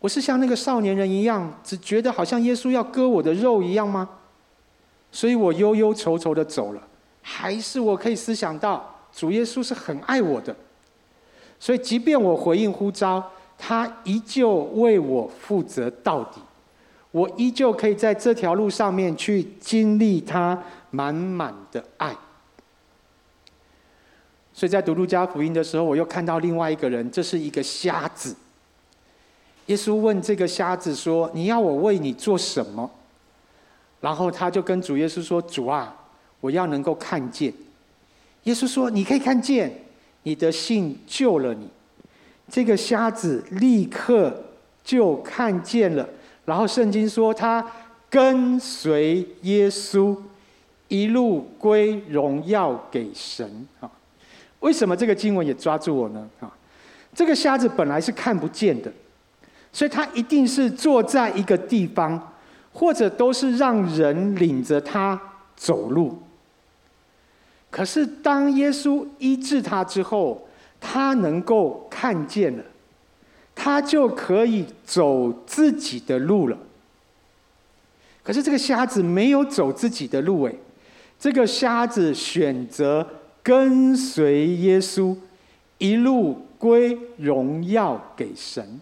[0.00, 4.10] 我是像那个少年人一样，只觉得好像耶稣要割我的肉一样吗？
[5.12, 6.82] 所以我忧忧愁愁的走了，
[7.26, 10.54] 还是我可以思想到主耶稣是很爱我的，
[11.58, 16.40] 所以即便我回应呼召，他依旧为我负责到底，
[17.10, 22.14] 我依旧可以在这条路上面去经历他满满的爱。
[24.52, 28.36] 所以在读路加福音的时候，我又看到另外一个人，这是一个瞎子。
[29.66, 32.90] 耶稣问这个瞎子说：“你要我为你做什么？”
[34.02, 35.96] 然后他就跟主耶稣说：“主啊，
[36.44, 37.50] 我要能够看见。”
[38.44, 39.72] 耶稣说：“你可以看见，
[40.24, 41.66] 你的信救了你。”
[42.50, 44.44] 这个瞎子立刻
[44.84, 46.06] 就看见了。
[46.44, 47.66] 然后圣经说他
[48.10, 50.14] 跟随耶稣，
[50.88, 53.90] 一路归荣耀给神啊。
[54.60, 56.28] 为什么这个经文也抓住我呢？
[56.40, 56.52] 啊，
[57.14, 58.92] 这个瞎子本来是看不见的。
[59.72, 62.34] 所以他一定是坐在一个地方，
[62.74, 65.18] 或者都是让人领着他
[65.56, 66.18] 走路。
[67.74, 70.46] 可是当耶稣医治他之后，
[70.80, 72.62] 他能够看见了，
[73.52, 76.56] 他就可以走自己的路了。
[78.22, 80.56] 可是这个瞎子没有走自己的路，诶，
[81.18, 83.04] 这个瞎子选择
[83.42, 85.16] 跟随耶稣，
[85.78, 88.80] 一路归荣耀给神。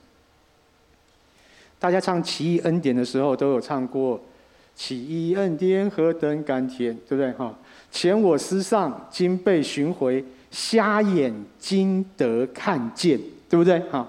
[1.78, 4.20] 大家唱奇异恩典的时候，都有唱过
[4.76, 7.32] “奇异恩典何等甘甜”，对不对？
[7.32, 7.58] 哈，
[7.92, 13.78] 前我思上，今被寻回，瞎眼今得看见，对不对？
[13.90, 14.08] 哈，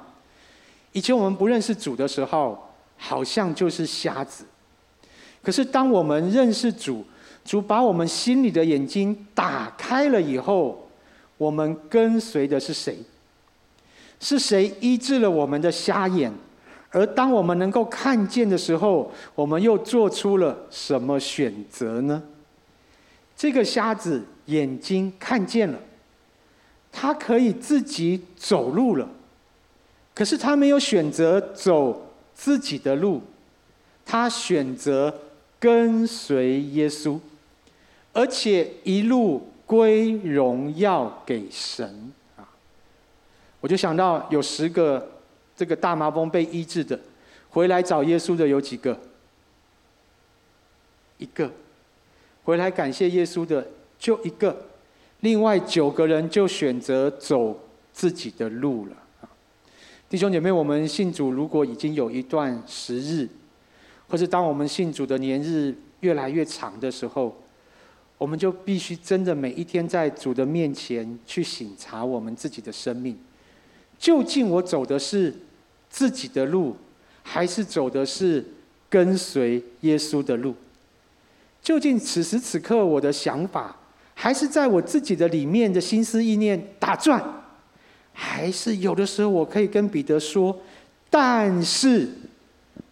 [0.93, 2.57] 以前我们不认识主的时候，
[2.97, 4.45] 好像就是瞎子。
[5.43, 7.05] 可是当我们认识主，
[7.43, 10.89] 主把我们心里的眼睛打开了以后，
[11.37, 12.97] 我们跟随的是谁？
[14.21, 16.31] 是谁医治了我们的瞎眼？
[16.91, 22.23] 而当我们能够看见的时候，我们又做出了什么选择呢？
[23.35, 25.79] 这个瞎子眼睛看见了，
[26.91, 29.07] 他可以自己走路了，
[30.13, 33.21] 可是他没有选择走自己的路，
[34.05, 35.13] 他选择
[35.59, 37.19] 跟随耶稣，
[38.13, 42.47] 而且一路归荣耀给神啊！
[43.59, 45.09] 我就想到有十个。
[45.55, 46.99] 这个大麻风被医治的，
[47.51, 48.99] 回来找耶稣的有几个？
[51.19, 51.49] 一个，
[52.43, 53.65] 回来感谢耶稣的
[53.97, 54.65] 就一个，
[55.21, 57.57] 另外九个人就选择走
[57.91, 58.97] 自己的路了。
[60.09, 63.27] 弟兄姐妹，我们信主如果已经有一段时日，
[64.07, 67.35] 或是当我们信主的年日越来越长的时候，
[68.17, 73.17] 我们就必须真的每一天在主的面前去省察我们自己的生命。
[73.97, 75.33] 究竟我走的是
[75.89, 76.75] 自己的路，
[77.23, 78.45] 还是走的是
[78.89, 80.53] 跟随耶稣的路？
[81.63, 83.75] 究竟此时此刻我的想法，
[84.13, 87.23] 还是在我自己的里面的心思意念打转？
[88.11, 90.55] 还是有的时候我可以跟彼得说
[91.09, 92.09] ：“但是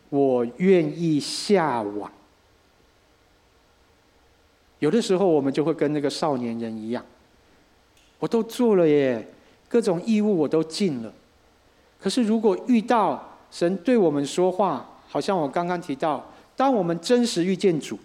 [0.10, 2.10] 我愿意下网。”
[4.80, 7.06] 有的时候我们就会跟那个少年人一样，
[8.18, 9.28] 我都做了耶。
[9.68, 11.14] 各种义务我都尽了，
[11.98, 17.98] 可是如果遇到神对我们说话，好像我刚刚提到，当我们真实遇见主，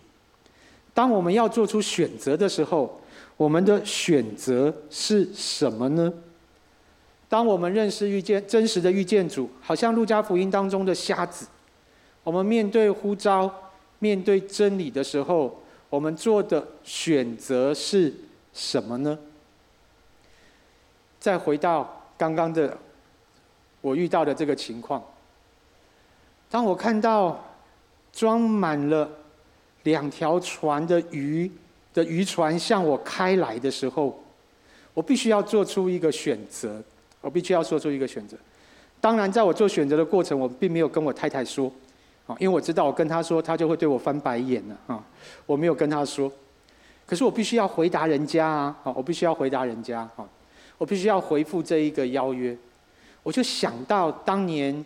[0.96, 2.98] 当我们要做出选择的时候，
[3.36, 6.10] 我们的选择是什么呢？
[7.28, 11.46] 当我们认识遇见真实的遇见主，好像路加福音当中的瞎子，
[12.24, 18.14] 我们面对呼召、面对真理的时候，我们做的选择是
[18.54, 19.18] 什么呢？
[21.20, 22.78] 再回到刚刚的
[23.82, 25.04] 我遇到的这个情况，
[26.48, 27.44] 当我看到
[28.14, 29.10] 装满了
[29.86, 31.50] 两条船的鱼
[31.94, 34.22] 的渔船向我开来的时候，
[34.92, 36.82] 我必须要做出一个选择。
[37.22, 38.36] 我必须要做出一个选择。
[39.00, 41.70] 当然，在我做选择的过程，我并没有跟我太太说，
[42.24, 45.04] 啊，因为我知道我跟她说，她就会对我翻白眼了啊。
[45.44, 46.30] 我没有跟她说，
[47.04, 50.28] 可是我必须要回答人家啊，我必须要回答人家啊。
[50.78, 52.56] 我必须要回复这一个邀约，
[53.24, 54.84] 我就想到当年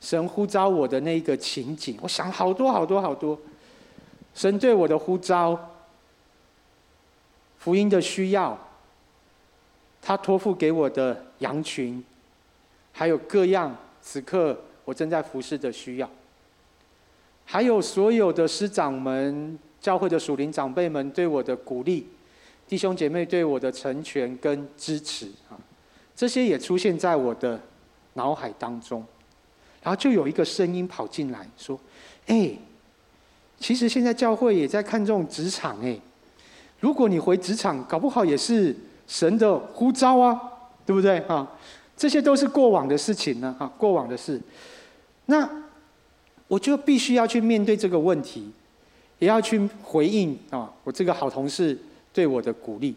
[0.00, 3.38] 神呼召我的那一个情景，我想好多好多好多，
[4.38, 5.58] 神对我的呼召，
[7.58, 8.56] 福音的需要，
[10.00, 12.04] 他托付给我的羊群，
[12.92, 16.08] 还有各样此刻我正在服侍的需要，
[17.44, 22.06] 还有所有的师长们、教会的属灵长辈们对我的鼓励。
[22.68, 25.58] 弟兄姐妹对我的成全跟支持啊，
[26.14, 27.60] 这些也出现在我的
[28.12, 29.04] 脑海当中，
[29.82, 31.80] 然后就有一个声音跑进来说
[32.28, 32.52] ：“哎，
[33.60, 35.98] 其实现在教会也在看重职场哎，
[36.80, 38.74] 如果你回职场，搞不好也是
[39.06, 40.40] 神的呼召啊，
[40.86, 41.46] 对不对啊？
[41.96, 44.40] 这些都是过往的事情呢，啊，过往的事。
[45.26, 45.48] 那
[46.46, 48.50] 我就必须要去面对这个问题，
[49.18, 51.76] 也要去回应啊，我这个好同事
[52.12, 52.94] 对我的鼓励。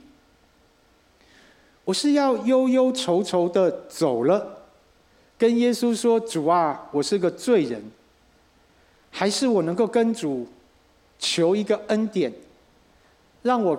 [1.84, 4.60] 我是要忧忧愁愁的走了，
[5.38, 7.84] 跟耶稣说：“主啊，我是个罪人。”
[9.12, 10.48] 还是我能够跟主
[11.20, 12.34] 求一个恩典，
[13.44, 13.78] 让我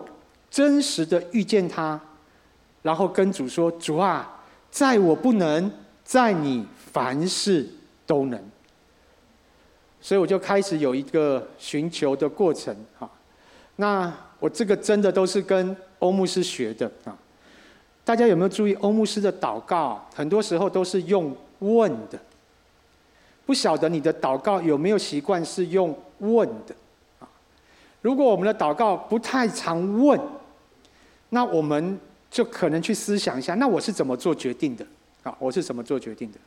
[0.48, 1.98] 真实的遇见他，
[2.82, 5.68] 然后跟主说：“主啊，在我不能，
[6.04, 7.66] 在你凡事
[8.06, 8.40] 都能。”
[10.00, 12.76] 所以我就开始有一个寻求的过程。
[12.98, 13.10] 哈，
[13.76, 17.16] 那我这个真的都是跟欧牧师学的啊。
[18.04, 20.04] 大家有没有注意欧牧师的祷告？
[20.14, 22.18] 很多时候都是用问的。
[23.52, 26.74] 不晓得你的祷告有没有习惯是用问的
[27.20, 27.28] 啊？
[28.00, 30.18] 如果我们的祷告不太常问，
[31.28, 32.00] 那我们
[32.30, 34.82] 就可能去思想一下，那我是怎么做决定的
[35.22, 35.36] 啊？
[35.38, 36.38] 我是怎么做决定的？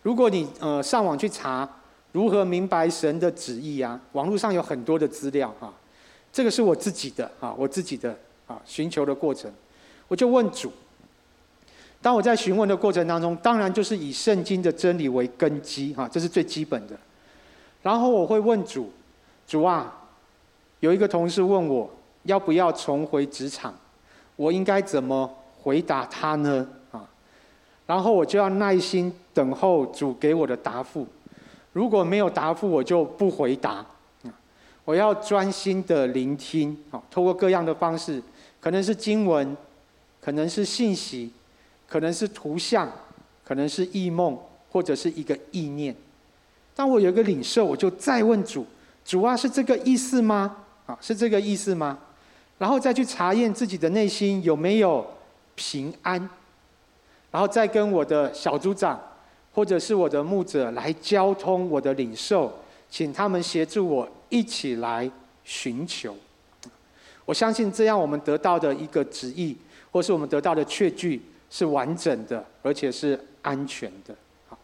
[0.00, 1.68] 如果你呃上网去查
[2.12, 5.70] 如何明白神的旨意啊，网络上有很多的资料啊，
[6.32, 9.52] 这个是我自己的啊，我自己的啊寻求的过程，
[10.08, 10.72] 我就问主。
[12.02, 16.98] 当我在询问的过程当中，当然就是以圣经的真理为根基，哈，这是最基本的。
[17.80, 18.90] 然后我会问主
[19.46, 20.00] ：“主啊，
[20.80, 21.88] 有一个同事问我
[22.24, 23.72] 要不要重回职场，
[24.34, 25.32] 我应该怎么
[25.62, 27.08] 回答他呢？”啊，
[27.86, 31.06] 然后我就要耐心等候主给我的答复。
[31.72, 33.86] 如果没有答复，我就不回答。
[34.84, 38.20] 我要专心的聆听，啊，透过各样的方式，
[38.60, 39.56] 可能是经文，
[40.20, 41.30] 可能是信息。
[41.92, 42.90] 可能是图像，
[43.44, 44.38] 可能是异梦，
[44.70, 45.94] 或者是一个意念。
[46.74, 48.64] 当我有一个领受，我就再问主：
[49.04, 50.56] 主啊，是这个意思吗？
[50.86, 51.98] 啊，是这个意思吗？
[52.56, 55.06] 然后再去查验自己的内心有没有
[55.54, 56.18] 平安，
[57.30, 58.98] 然后再跟我的小组长，
[59.52, 62.50] 或者是我的牧者来交通我的领受，
[62.88, 65.10] 请他们协助我一起来
[65.44, 66.16] 寻求。
[67.26, 69.54] 我相信这样，我们得到的一个旨意，
[69.90, 71.20] 或是我们得到的确据。
[71.52, 74.14] 是完整的，而且是安全的。
[74.48, 74.58] 好，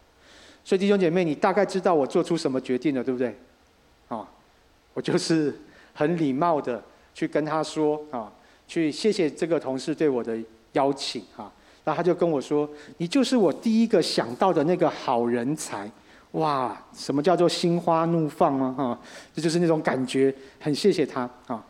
[0.65, 3.37] 所以弟兄姐妹，你大概知道我做出什么决定了，对不对？
[4.07, 4.27] 啊，
[4.95, 5.53] 我就是
[5.93, 6.83] 很礼貌的
[7.13, 8.31] 去跟他说啊，
[8.67, 10.35] 去谢谢这个同事对我的
[10.71, 11.51] 邀请啊。
[11.83, 12.67] 然后他就跟我说
[12.97, 15.89] ：“你就是我第一个想到的那个好人才。”
[16.33, 18.73] 哇，什么叫做心花怒放吗？
[18.75, 18.99] 哈，
[19.35, 21.63] 这就是那种感觉，很谢谢他啊。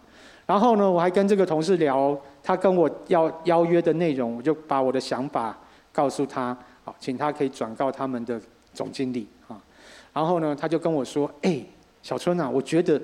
[0.45, 2.17] 然后呢，我还跟这个同事聊。
[2.49, 5.55] 他跟我要邀约的内容，我就把我的想法
[5.91, 8.41] 告诉他，好，请他可以转告他们的
[8.73, 9.61] 总经理啊。
[10.11, 11.63] 然后呢，他就跟我说：“哎，
[12.01, 12.99] 小春啊，我觉得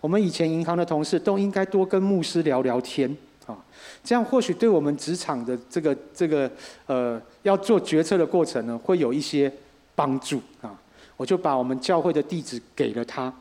[0.00, 3.10] 我们以前银行的同事都应该多跟牧师聊聊天
[3.46, 3.58] 啊，
[4.04, 6.48] 这样或许对我们职场的这个这个
[6.86, 9.52] 呃要做决策的过程呢，会有一些
[9.96, 10.72] 帮助啊。”
[11.18, 13.34] 我就把我们教会的地址给了他，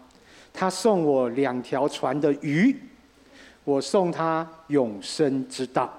[0.52, 2.76] 他送我两条船的鱼。
[3.64, 5.92] 我送他永生之道。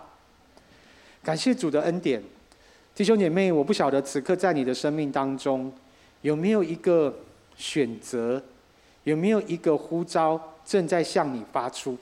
[1.22, 2.22] 感谢主的恩典，
[2.94, 5.72] 弟兄姐妹，我不晓得此刻在你的生命当中
[6.20, 7.14] 有没有一个
[7.56, 8.42] 选择，
[9.04, 11.96] 有没有一个呼召正在向你发出，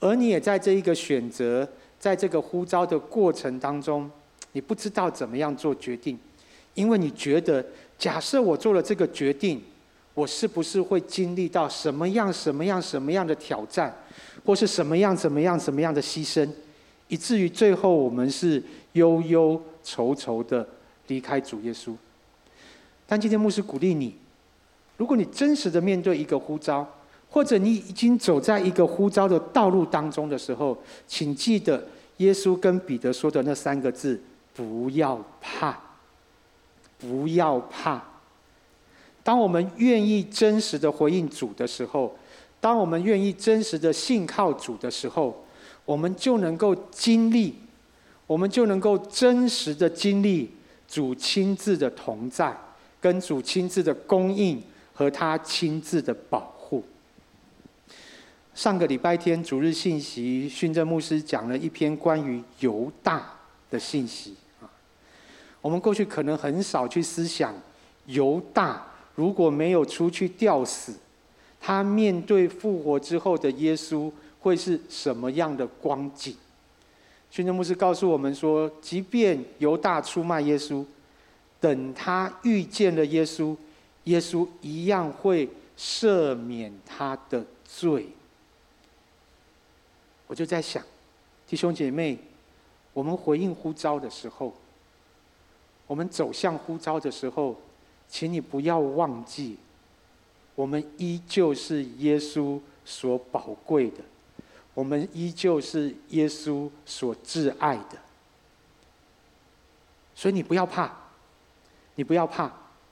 [0.00, 1.68] 而你也在这一个选择，
[2.00, 4.10] 在这个呼召的过程当中，
[4.52, 6.18] 你不知道怎么样做决定，
[6.74, 7.64] 因为你觉得，
[7.96, 9.62] 假设我做了这个决定，
[10.16, 13.94] 我是不是会经历到什么样、什么样、什么样的挑战？
[14.46, 16.48] 或是什么样、怎么样、怎么样的牺牲，
[17.08, 18.62] 以至于最后我们是
[18.92, 20.66] 忧忧愁愁的
[21.08, 21.92] 离开主耶稣。
[23.06, 24.16] 但今天牧师鼓励你，
[24.96, 26.88] 如果你真实的面对一个呼召，
[27.28, 31.84] 或者你已经走在一个呼召的道路当中的时候，请记得
[32.18, 34.18] 耶稣跟彼得说的那三个字：
[34.54, 35.76] 不要怕，
[36.98, 38.02] 不要怕。
[39.26, 42.16] 当我们愿意真实的回应主的时候。
[42.58, 45.44] 当我们愿意真实的信靠主的时候，
[45.84, 47.54] 我们就能够经历，
[48.26, 50.50] 我们就能够真实的经历
[50.88, 52.56] 主亲自的同在，
[53.00, 54.60] 跟主亲自的供应
[54.92, 56.82] 和他亲自的保护。
[58.54, 63.34] 上个礼拜天主日信息，训正牧师讲了一篇关于犹大
[63.70, 64.66] 的信息啊。
[65.60, 67.54] 我们过去可能很少去思想，
[68.06, 68.84] 犹大
[69.16, 70.94] 如果没有出去吊死。
[71.58, 76.36] 他面对复活之后的耶稣会是什么样的光景？
[77.28, 80.84] 宣教牧师告诉我们说，即便犹大出卖耶稣，
[81.58, 83.56] 等他遇见了耶稣，
[84.04, 88.06] 耶稣一样会赦免他的罪。
[90.28, 90.80] 我就在想，
[91.48, 92.16] 弟兄姐妹，
[92.92, 94.54] 我们回应呼召的时候，
[95.88, 97.56] 我们走向呼召的时候，
[98.08, 99.56] 请你不要忘记，
[100.54, 103.98] 我们依旧是耶稣所宝贵的，
[104.74, 107.98] 我们依旧是耶稣所挚爱的。
[110.14, 110.90] 所以你不要怕，
[111.96, 112.44] 你不要怕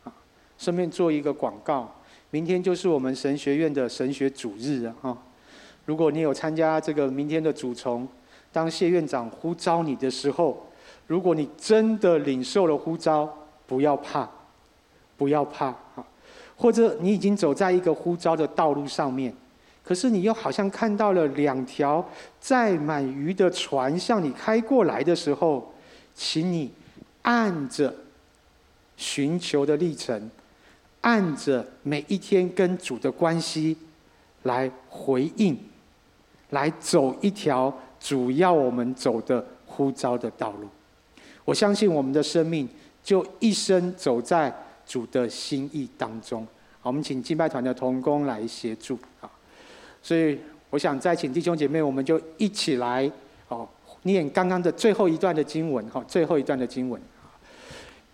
[0.05, 0.13] 啊！
[0.59, 1.91] 顺便做一个广告，
[2.31, 5.17] 明天就是我们神学院的神学主日啊！
[5.87, 8.07] 如果你有参加这个明天的主从，
[8.53, 10.67] 当谢院长呼召你的时候，
[11.07, 13.35] 如果你真的领受了呼召，
[13.67, 14.29] 不要怕，
[15.17, 16.05] 不要怕啊！
[16.57, 19.35] 或者你已经走在一个呼召的道路上面，
[19.85, 22.07] 可是你又好像看到了两条
[22.41, 25.73] 载满鱼的船向你开过来的时候，
[26.15, 26.71] 请你。
[27.27, 27.91] 按着
[28.99, 30.31] 寻求的历程，
[31.01, 33.75] 按着每一天跟主的关系
[34.43, 35.59] 来回应，
[36.51, 40.69] 来走一条主要我们走的呼召的道路。
[41.47, 42.69] 我相信我们的生命
[43.03, 44.55] 就一生走在
[44.87, 46.47] 主的心意当中。
[46.81, 49.31] 好，我们请敬拜团的同工来协助啊。
[50.03, 50.39] 所以
[50.71, 53.11] 我想再请弟兄姐妹，我们就一起来
[53.49, 53.69] 哦，
[54.03, 57.01] 念刚刚的最后一段的经文哈，最后一段的经文。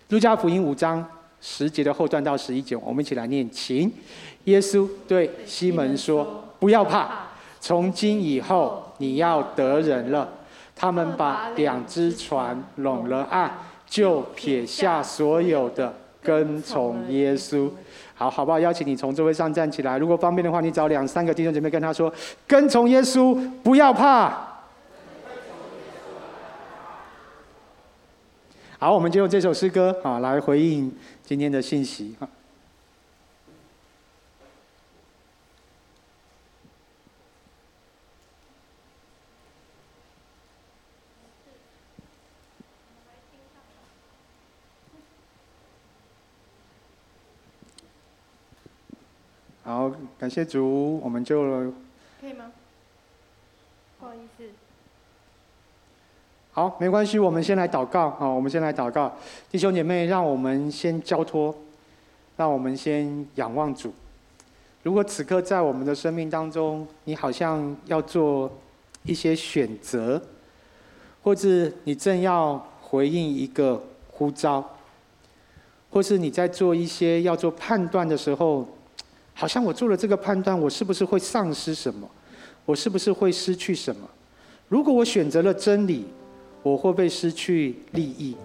[0.08, 1.04] 路加福音五章
[1.40, 3.48] 十节的后段到十一节，我们一起来念。
[3.50, 3.92] 请
[4.44, 7.28] 耶稣对西门说：“不要怕，
[7.60, 10.28] 从今以后你要得人了。”
[10.74, 13.52] 他们把两只船拢了岸，
[13.86, 17.70] 就撇下所有的，跟从耶稣。
[18.14, 18.60] 好，好不好？
[18.60, 19.96] 邀请你从座位上站起来。
[19.96, 22.12] 如果方便的话，你找两三个弟兄姐妹跟他说
[22.46, 24.48] ：“跟从耶稣，不要怕。”
[28.78, 30.94] 好，我们就用这首诗歌啊来回应
[31.24, 32.28] 今天的信息啊。
[49.62, 51.42] 好，感谢主，我们就
[52.20, 52.52] 可以吗？
[53.98, 54.44] 不好意思。
[56.52, 58.10] 好，没关系，我们先来祷告。
[58.10, 59.10] 好，我们先来祷告，
[59.50, 61.56] 弟兄姐妹，让我们先交托，
[62.36, 63.94] 让我们先仰望主。
[64.82, 68.52] 如果此刻在我们的生命当中，你好像要做
[69.04, 70.20] 一些选择，
[71.22, 74.76] 或是你正要回应一个呼召，
[75.90, 78.68] 或是你在做一些要做判断的时候，
[79.40, 82.06] 好像我做了这个判断，我是不是会丧失什么？
[82.66, 84.06] 我是不是会失去什么？
[84.68, 86.04] 如果我选择了真理，
[86.62, 88.36] 我会不会失去利益？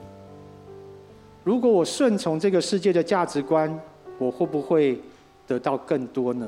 [1.43, 3.77] 如果我顺从这个世界的价值观，
[4.17, 4.97] 我会不会
[5.45, 6.47] 得到更多呢？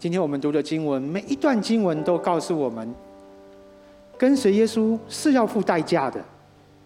[0.00, 2.92] 今天我们读的经文，每一段经文都告诉我们，
[4.18, 6.20] 跟随耶稣是要付代价的，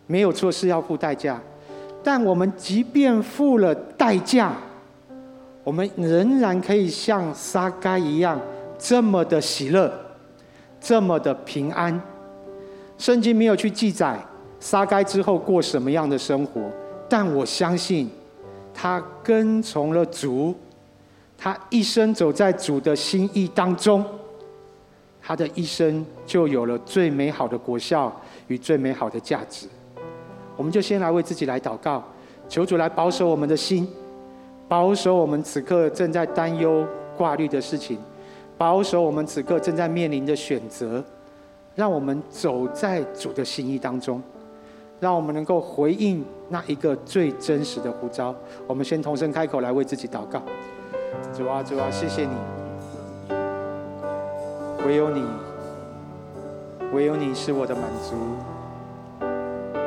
[0.07, 1.41] 没有错，是要付代价。
[2.05, 4.55] 但我们即便付了代价，
[5.69, 8.41] 我们仍然可以像撒该一样，
[8.79, 9.93] 这么的喜乐，
[10.81, 12.01] 这么的平安。
[12.97, 14.19] 圣经没有去记载
[14.59, 16.63] 撒该之后过什么样的生活，
[17.07, 18.11] 但我相信
[18.73, 20.55] 他跟从了主，
[21.37, 24.03] 他一生走在主的心意当中，
[25.21, 28.11] 他的一生就有了最美好的果效
[28.47, 29.67] 与最美好的价值。
[30.57, 32.03] 我们就先来为自己来祷告，
[32.49, 33.87] 求主来保守我们的心，
[34.69, 37.99] 保守我们此刻正在担忧挂虑的事情，
[38.59, 41.03] 保守我们此刻正在面临的选择。
[41.75, 44.21] 让我们走在主的心意当中，
[44.99, 48.35] 让我们能够回应那一个最真实的呼召。
[48.67, 50.43] 我们先同声开口来为自己祷告：
[51.33, 52.35] 主啊，主啊，谢谢你，
[54.85, 55.23] 唯有你，
[56.93, 58.17] 唯有你是我的满足，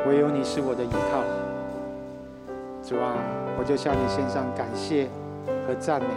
[0.08, 1.22] 唯有你是我的依靠。
[2.82, 3.12] 主啊，
[3.58, 5.08] 我就向你献上感谢
[5.66, 6.08] 和赞美。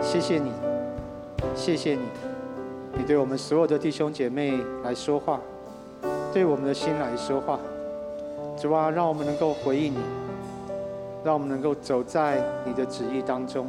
[0.00, 0.52] 谢谢你，
[1.54, 2.02] 谢谢你。
[2.96, 5.40] 你对我们所有的弟兄姐妹来说话，
[6.32, 7.58] 对我们的心来说话，
[8.56, 9.98] 主啊，让我们能够回应你，
[11.24, 13.68] 让我们能够走在你的旨意当中。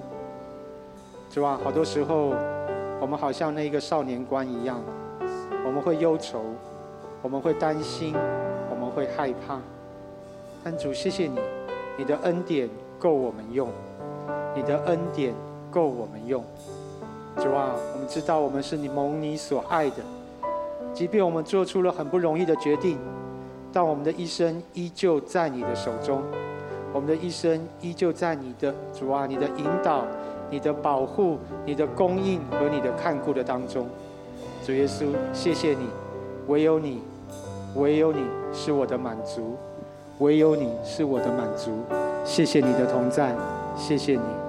[1.31, 2.35] 主啊，好多时候
[3.01, 4.79] 我们好像那个少年官一样，
[5.65, 6.43] 我们会忧愁，
[7.21, 8.13] 我们会担心，
[8.69, 9.59] 我们会害怕。
[10.63, 11.39] 但主，谢谢你，
[11.97, 12.69] 你的恩典
[12.99, 13.69] 够我们用，
[14.55, 15.33] 你的恩典
[15.71, 16.43] 够我们用。
[17.37, 19.97] 主啊，我们知道我们是你蒙你所爱的，
[20.93, 22.97] 即便我们做出了很不容易的决定，
[23.73, 26.21] 但我们的一生依旧在你的手中。
[26.93, 30.05] 我们的一生依旧在你的主啊，你的引导、
[30.49, 33.85] 你的保护、你的供应和你的看顾的当中。
[34.65, 35.89] 主耶稣，谢谢你，
[36.47, 37.01] 唯有你，
[37.75, 38.21] 唯有你
[38.53, 39.57] 是我的满足，
[40.19, 41.71] 唯有你是我的满足。
[42.23, 43.35] 谢谢你的同在，
[43.75, 44.44] 谢谢你。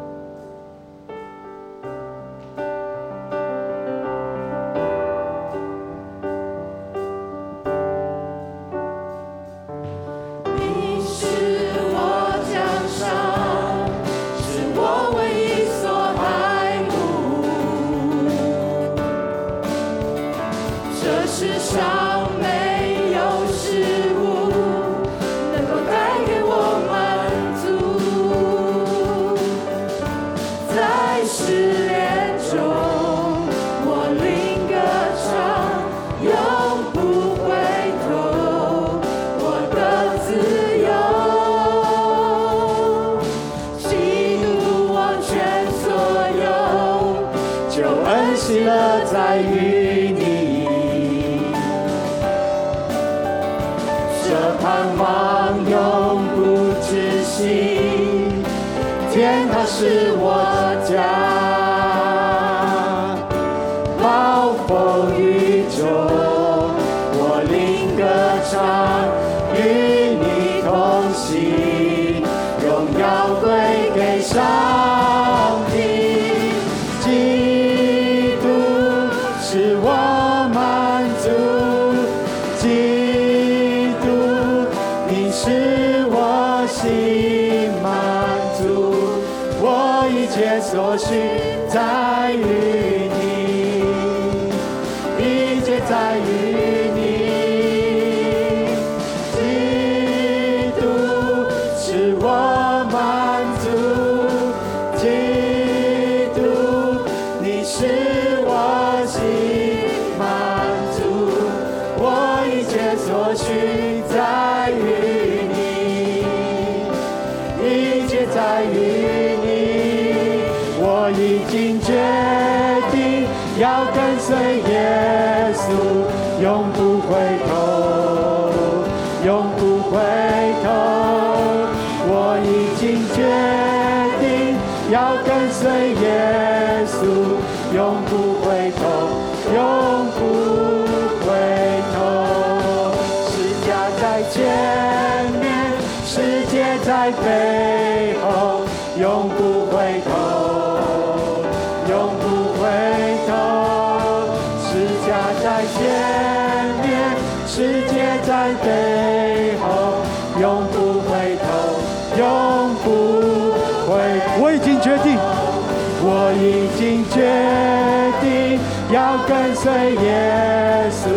[169.66, 171.10] 随耶稣，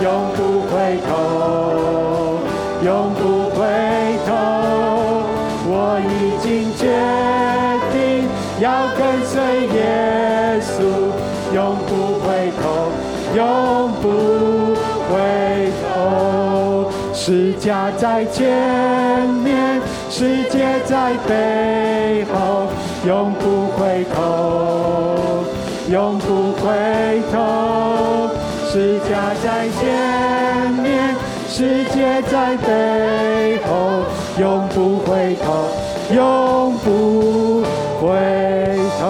[0.00, 1.10] 永不回头，
[2.84, 3.66] 永不回
[4.24, 4.30] 头。
[5.66, 6.86] 我已经决
[7.90, 7.98] 定
[8.60, 9.80] 要跟随耶
[10.62, 10.78] 稣，
[11.52, 12.62] 永不回头，
[13.34, 13.42] 永
[14.00, 14.06] 不
[15.10, 16.92] 回头。
[17.12, 22.68] 十架在前面，世界在背后，
[23.04, 25.42] 永不回头，
[25.90, 27.69] 永不回头。
[28.72, 31.16] 是家在前面，
[31.48, 34.04] 世界在背后，
[34.38, 35.66] 永不回头，
[36.14, 37.64] 永不
[38.00, 39.02] 回头。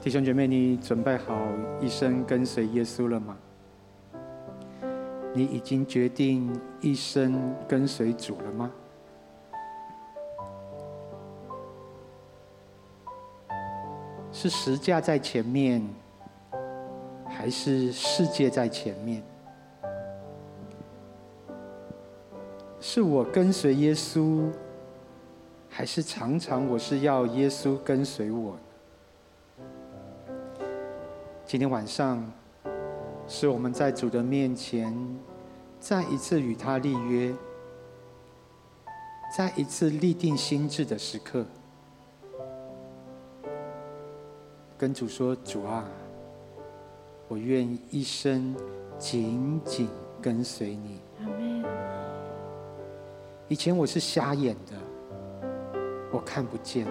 [0.00, 1.34] 弟兄姐妹，你准备好
[1.80, 3.36] 一生跟随耶稣了吗？
[5.34, 6.48] 你已经决定
[6.80, 7.36] 一生
[7.66, 8.70] 跟随主了吗？
[14.40, 15.84] 是十架在前面，
[17.26, 19.20] 还是世界在前面？
[22.78, 24.48] 是我跟随耶稣，
[25.68, 28.56] 还是常常我是要耶稣跟随我？
[31.44, 32.24] 今天晚上，
[33.26, 34.96] 是我们在主的面前，
[35.80, 37.34] 再一次与他立约，
[39.36, 41.44] 再一次立定心志的时刻。
[44.78, 45.84] 跟主说：“主啊，
[47.26, 48.54] 我愿一生
[48.96, 49.88] 紧紧
[50.22, 51.00] 跟随你。
[53.48, 54.76] 以前我是瞎眼的，
[56.12, 56.86] 我看不见，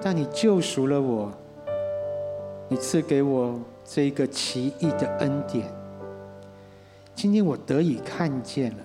[0.00, 1.30] 但你救赎了我，
[2.68, 5.70] 你赐给我这一个奇异的恩典。
[7.14, 8.84] 今天我得以看见了，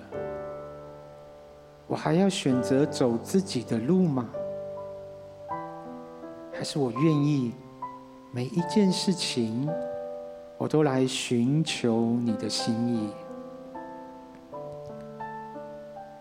[1.87, 4.29] 我还要选择走自己的路吗？
[6.62, 7.51] 还是我愿意
[8.32, 9.68] 每一件事情，
[10.59, 13.09] 我都来寻求你的心意？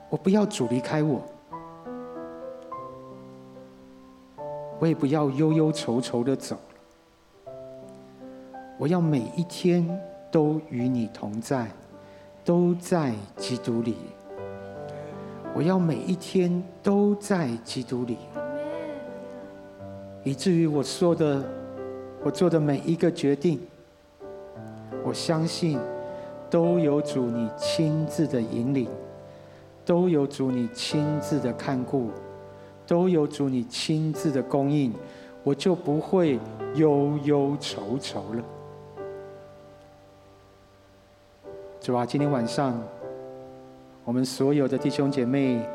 [0.08, 1.20] 我不要主离开我，
[4.78, 6.56] 我也不要忧忧愁愁的走。
[8.78, 9.86] 我要每一天
[10.32, 11.70] 都与你同在，
[12.42, 13.94] 都在基督里。
[15.54, 18.16] 我要每一天都在基督里，
[20.22, 21.42] 以至于我说的，
[22.22, 23.58] 我做的每一个决定，
[25.02, 25.78] 我相信
[26.50, 28.86] 都有主你亲自的引领，
[29.84, 32.10] 都有主你亲自的看顾，
[32.86, 34.92] 都有主你亲自的供应，
[35.42, 36.38] 我就不会
[36.74, 38.44] 忧忧愁愁了。
[41.80, 42.78] 主啊，今天晚上，
[44.04, 45.66] 我们所有的弟兄姐妹，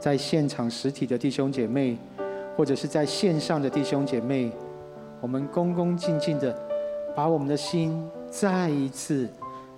[0.00, 1.98] 在现场实体的弟兄姐妹，
[2.56, 4.52] 或者是在线上的弟兄姐妹，
[5.20, 6.54] 我们恭恭敬敬的，
[7.14, 9.28] 把我们的心再一次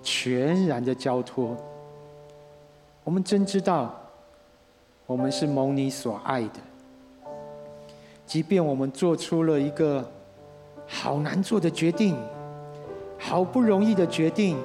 [0.03, 1.57] 全然的交托。
[3.05, 3.95] 我们真知道，
[5.07, 6.61] 我们是蒙你所爱的，
[8.27, 10.05] 即便我们做出了一个
[10.87, 12.17] 好难做的决定，
[13.19, 14.57] 好不容易的决定。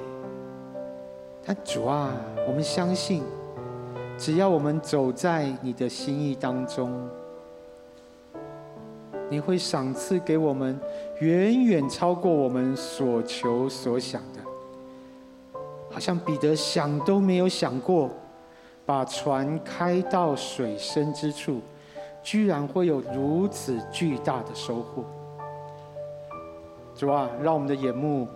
[1.44, 2.12] 但主啊，
[2.46, 3.22] 我们相信，
[4.18, 7.08] 只要我们走在你的心意当中，
[9.30, 10.78] 你会赏赐给我们
[11.20, 14.40] 远远超过我们所求所想的。
[15.90, 18.10] 好像彼得想都没有想过，
[18.84, 21.60] 把船开到水深之处，
[22.22, 25.04] 居然会有如此巨大的收获。
[26.96, 28.28] 主啊，让我们的眼目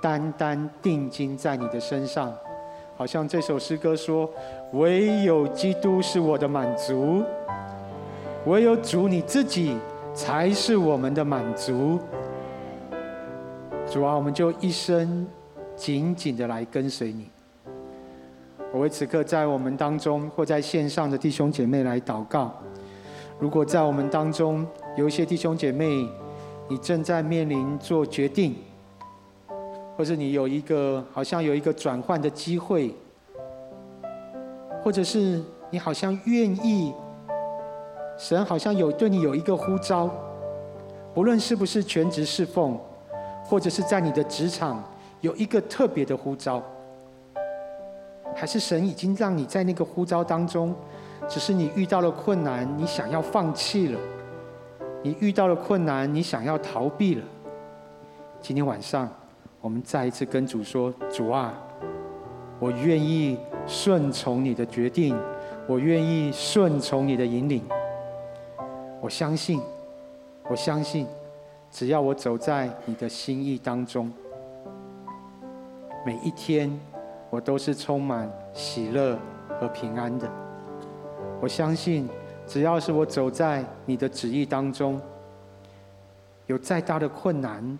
[0.00, 2.32] 单单定睛在你的身上。
[2.96, 4.30] 好像这首诗歌说
[4.74, 7.22] ：“唯有基督是我的满足，
[8.46, 9.76] 唯有主你自己
[10.14, 11.98] 才是我们的满足。”
[13.90, 15.26] 主啊，我们就一生
[15.76, 17.28] 紧紧的来跟随你。
[18.72, 22.54] 我为此刻在我们当中或在线上的弟兄姐妹来祷告。
[23.38, 26.08] 如果在我们当中有一些弟兄姐妹，
[26.68, 28.56] 你正在面临做决定。
[29.94, 32.94] 或者你有一个好像有一个转换的机会，
[34.82, 36.94] 或者是你好像愿意，
[38.18, 40.08] 神好像有对你有一个呼召，
[41.14, 42.78] 不论是不是全职侍奉，
[43.44, 44.82] 或者是在你的职场
[45.20, 46.62] 有一个特别的呼召，
[48.34, 50.74] 还是神已经让你在那个呼召当中，
[51.28, 53.98] 只是你遇到了困难，你想要放弃了，
[55.02, 57.24] 你遇到了困难，你想要逃避了，
[58.40, 59.08] 今天晚上。
[59.60, 61.54] 我们再一次跟主说：“主啊，
[62.58, 65.16] 我愿意顺从你的决定，
[65.68, 67.62] 我愿意顺从你的引领。
[69.02, 69.60] 我相信，
[70.48, 71.08] 我相信，
[71.72, 74.12] 只要我走在你的心意当中，
[76.06, 76.70] 每一天
[77.28, 79.18] 我都是充满喜乐
[79.58, 80.30] 和平安的。
[81.40, 82.08] 我相信，
[82.46, 85.00] 只要是我走在你的旨意当中，
[86.46, 87.78] 有再大的困难。”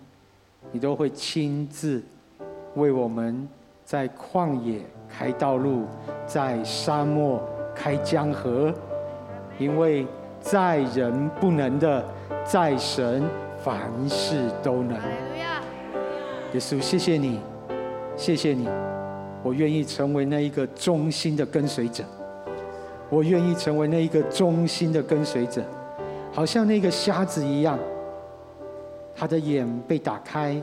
[0.71, 2.01] 你都会亲自
[2.75, 3.47] 为我们
[3.85, 5.85] 在旷野开道路，
[6.25, 7.41] 在沙漠
[7.75, 8.73] 开江河，
[9.59, 10.07] 因为
[10.43, 12.03] 在人不能的，
[12.43, 13.23] 在神
[13.63, 14.91] 凡事都能。
[16.51, 17.39] 耶稣，谢谢你，
[18.17, 18.67] 谢谢你，
[19.41, 22.03] 我愿意成为那一个忠心的跟随者，
[23.09, 25.63] 我愿意成为那一个忠心的跟随者，
[26.33, 27.79] 好像那个瞎子一样。
[29.15, 30.61] 他的眼被打开，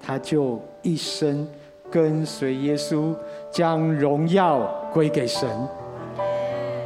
[0.00, 1.46] 他就一生
[1.88, 3.14] 跟随耶稣，
[3.50, 4.60] 将荣耀
[4.92, 5.48] 归给神。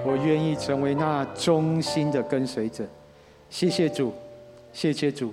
[0.05, 2.85] 我愿意成为那忠心的跟随者。
[3.49, 4.13] 谢谢主，
[4.73, 5.33] 谢谢主，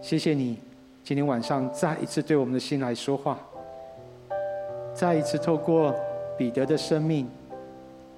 [0.00, 0.58] 谢谢你，
[1.04, 3.38] 今天晚上再一次对我们的心来说话，
[4.92, 5.94] 再一次透过
[6.36, 7.28] 彼得的生命，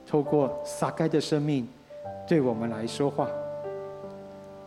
[0.07, 1.69] 透过撒该的生命，
[2.27, 3.29] 对我们来说话。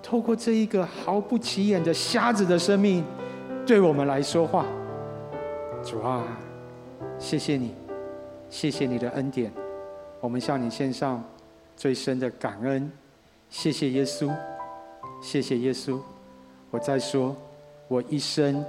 [0.03, 3.03] 透过这一个毫不起眼的瞎子的生命，
[3.65, 4.65] 对我们来说话，
[5.83, 6.23] 主啊，
[7.17, 7.73] 谢谢你，
[8.49, 9.51] 谢谢你的恩典，
[10.19, 11.23] 我们向你献上
[11.75, 12.91] 最深的感恩，
[13.49, 14.33] 谢谢耶稣，
[15.21, 15.99] 谢谢耶稣，
[16.71, 17.35] 我再说，
[17.87, 18.63] 我一生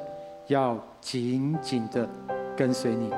[0.49, 2.09] 要紧紧的
[2.57, 3.11] 跟随你，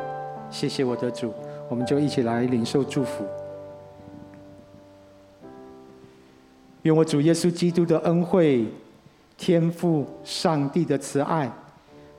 [0.51, 1.35] 谢谢我的主，
[1.69, 3.25] 我们就一起来领受祝福。
[6.83, 8.67] 愿我主耶稣基督的恩惠、
[9.37, 11.51] 天父上帝的慈爱、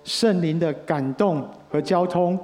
[0.04, 2.38] 圣灵的感动和交通，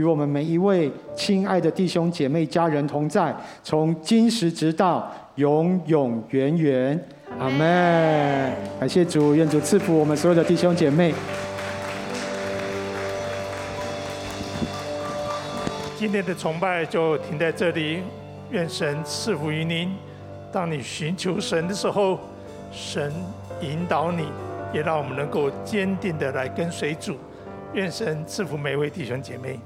[0.00, 6.98] 与我们每一位亲爱的弟兄姐妹、家人同在，从今时直到永永远远。
[7.38, 8.50] 阿门。
[8.80, 11.12] 感谢主，愿主赐福我们所有的弟兄姐妹。
[15.98, 17.98] 今天的崇拜就停在这里，
[18.50, 19.94] 愿神赐福于您。
[20.50, 22.18] 当你寻求神的时候，
[22.72, 23.12] 神
[23.60, 24.24] 引导你，
[24.72, 27.18] 也让我们能够坚定的来跟随主。
[27.74, 29.60] 愿神赐福每位弟兄姐妹。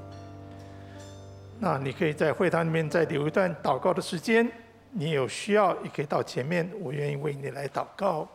[1.59, 4.49] 那你可以在会堂里面再留一段祷告的时间。
[4.91, 8.27] 你有需要也可以到前面，我愿意为你来祷告。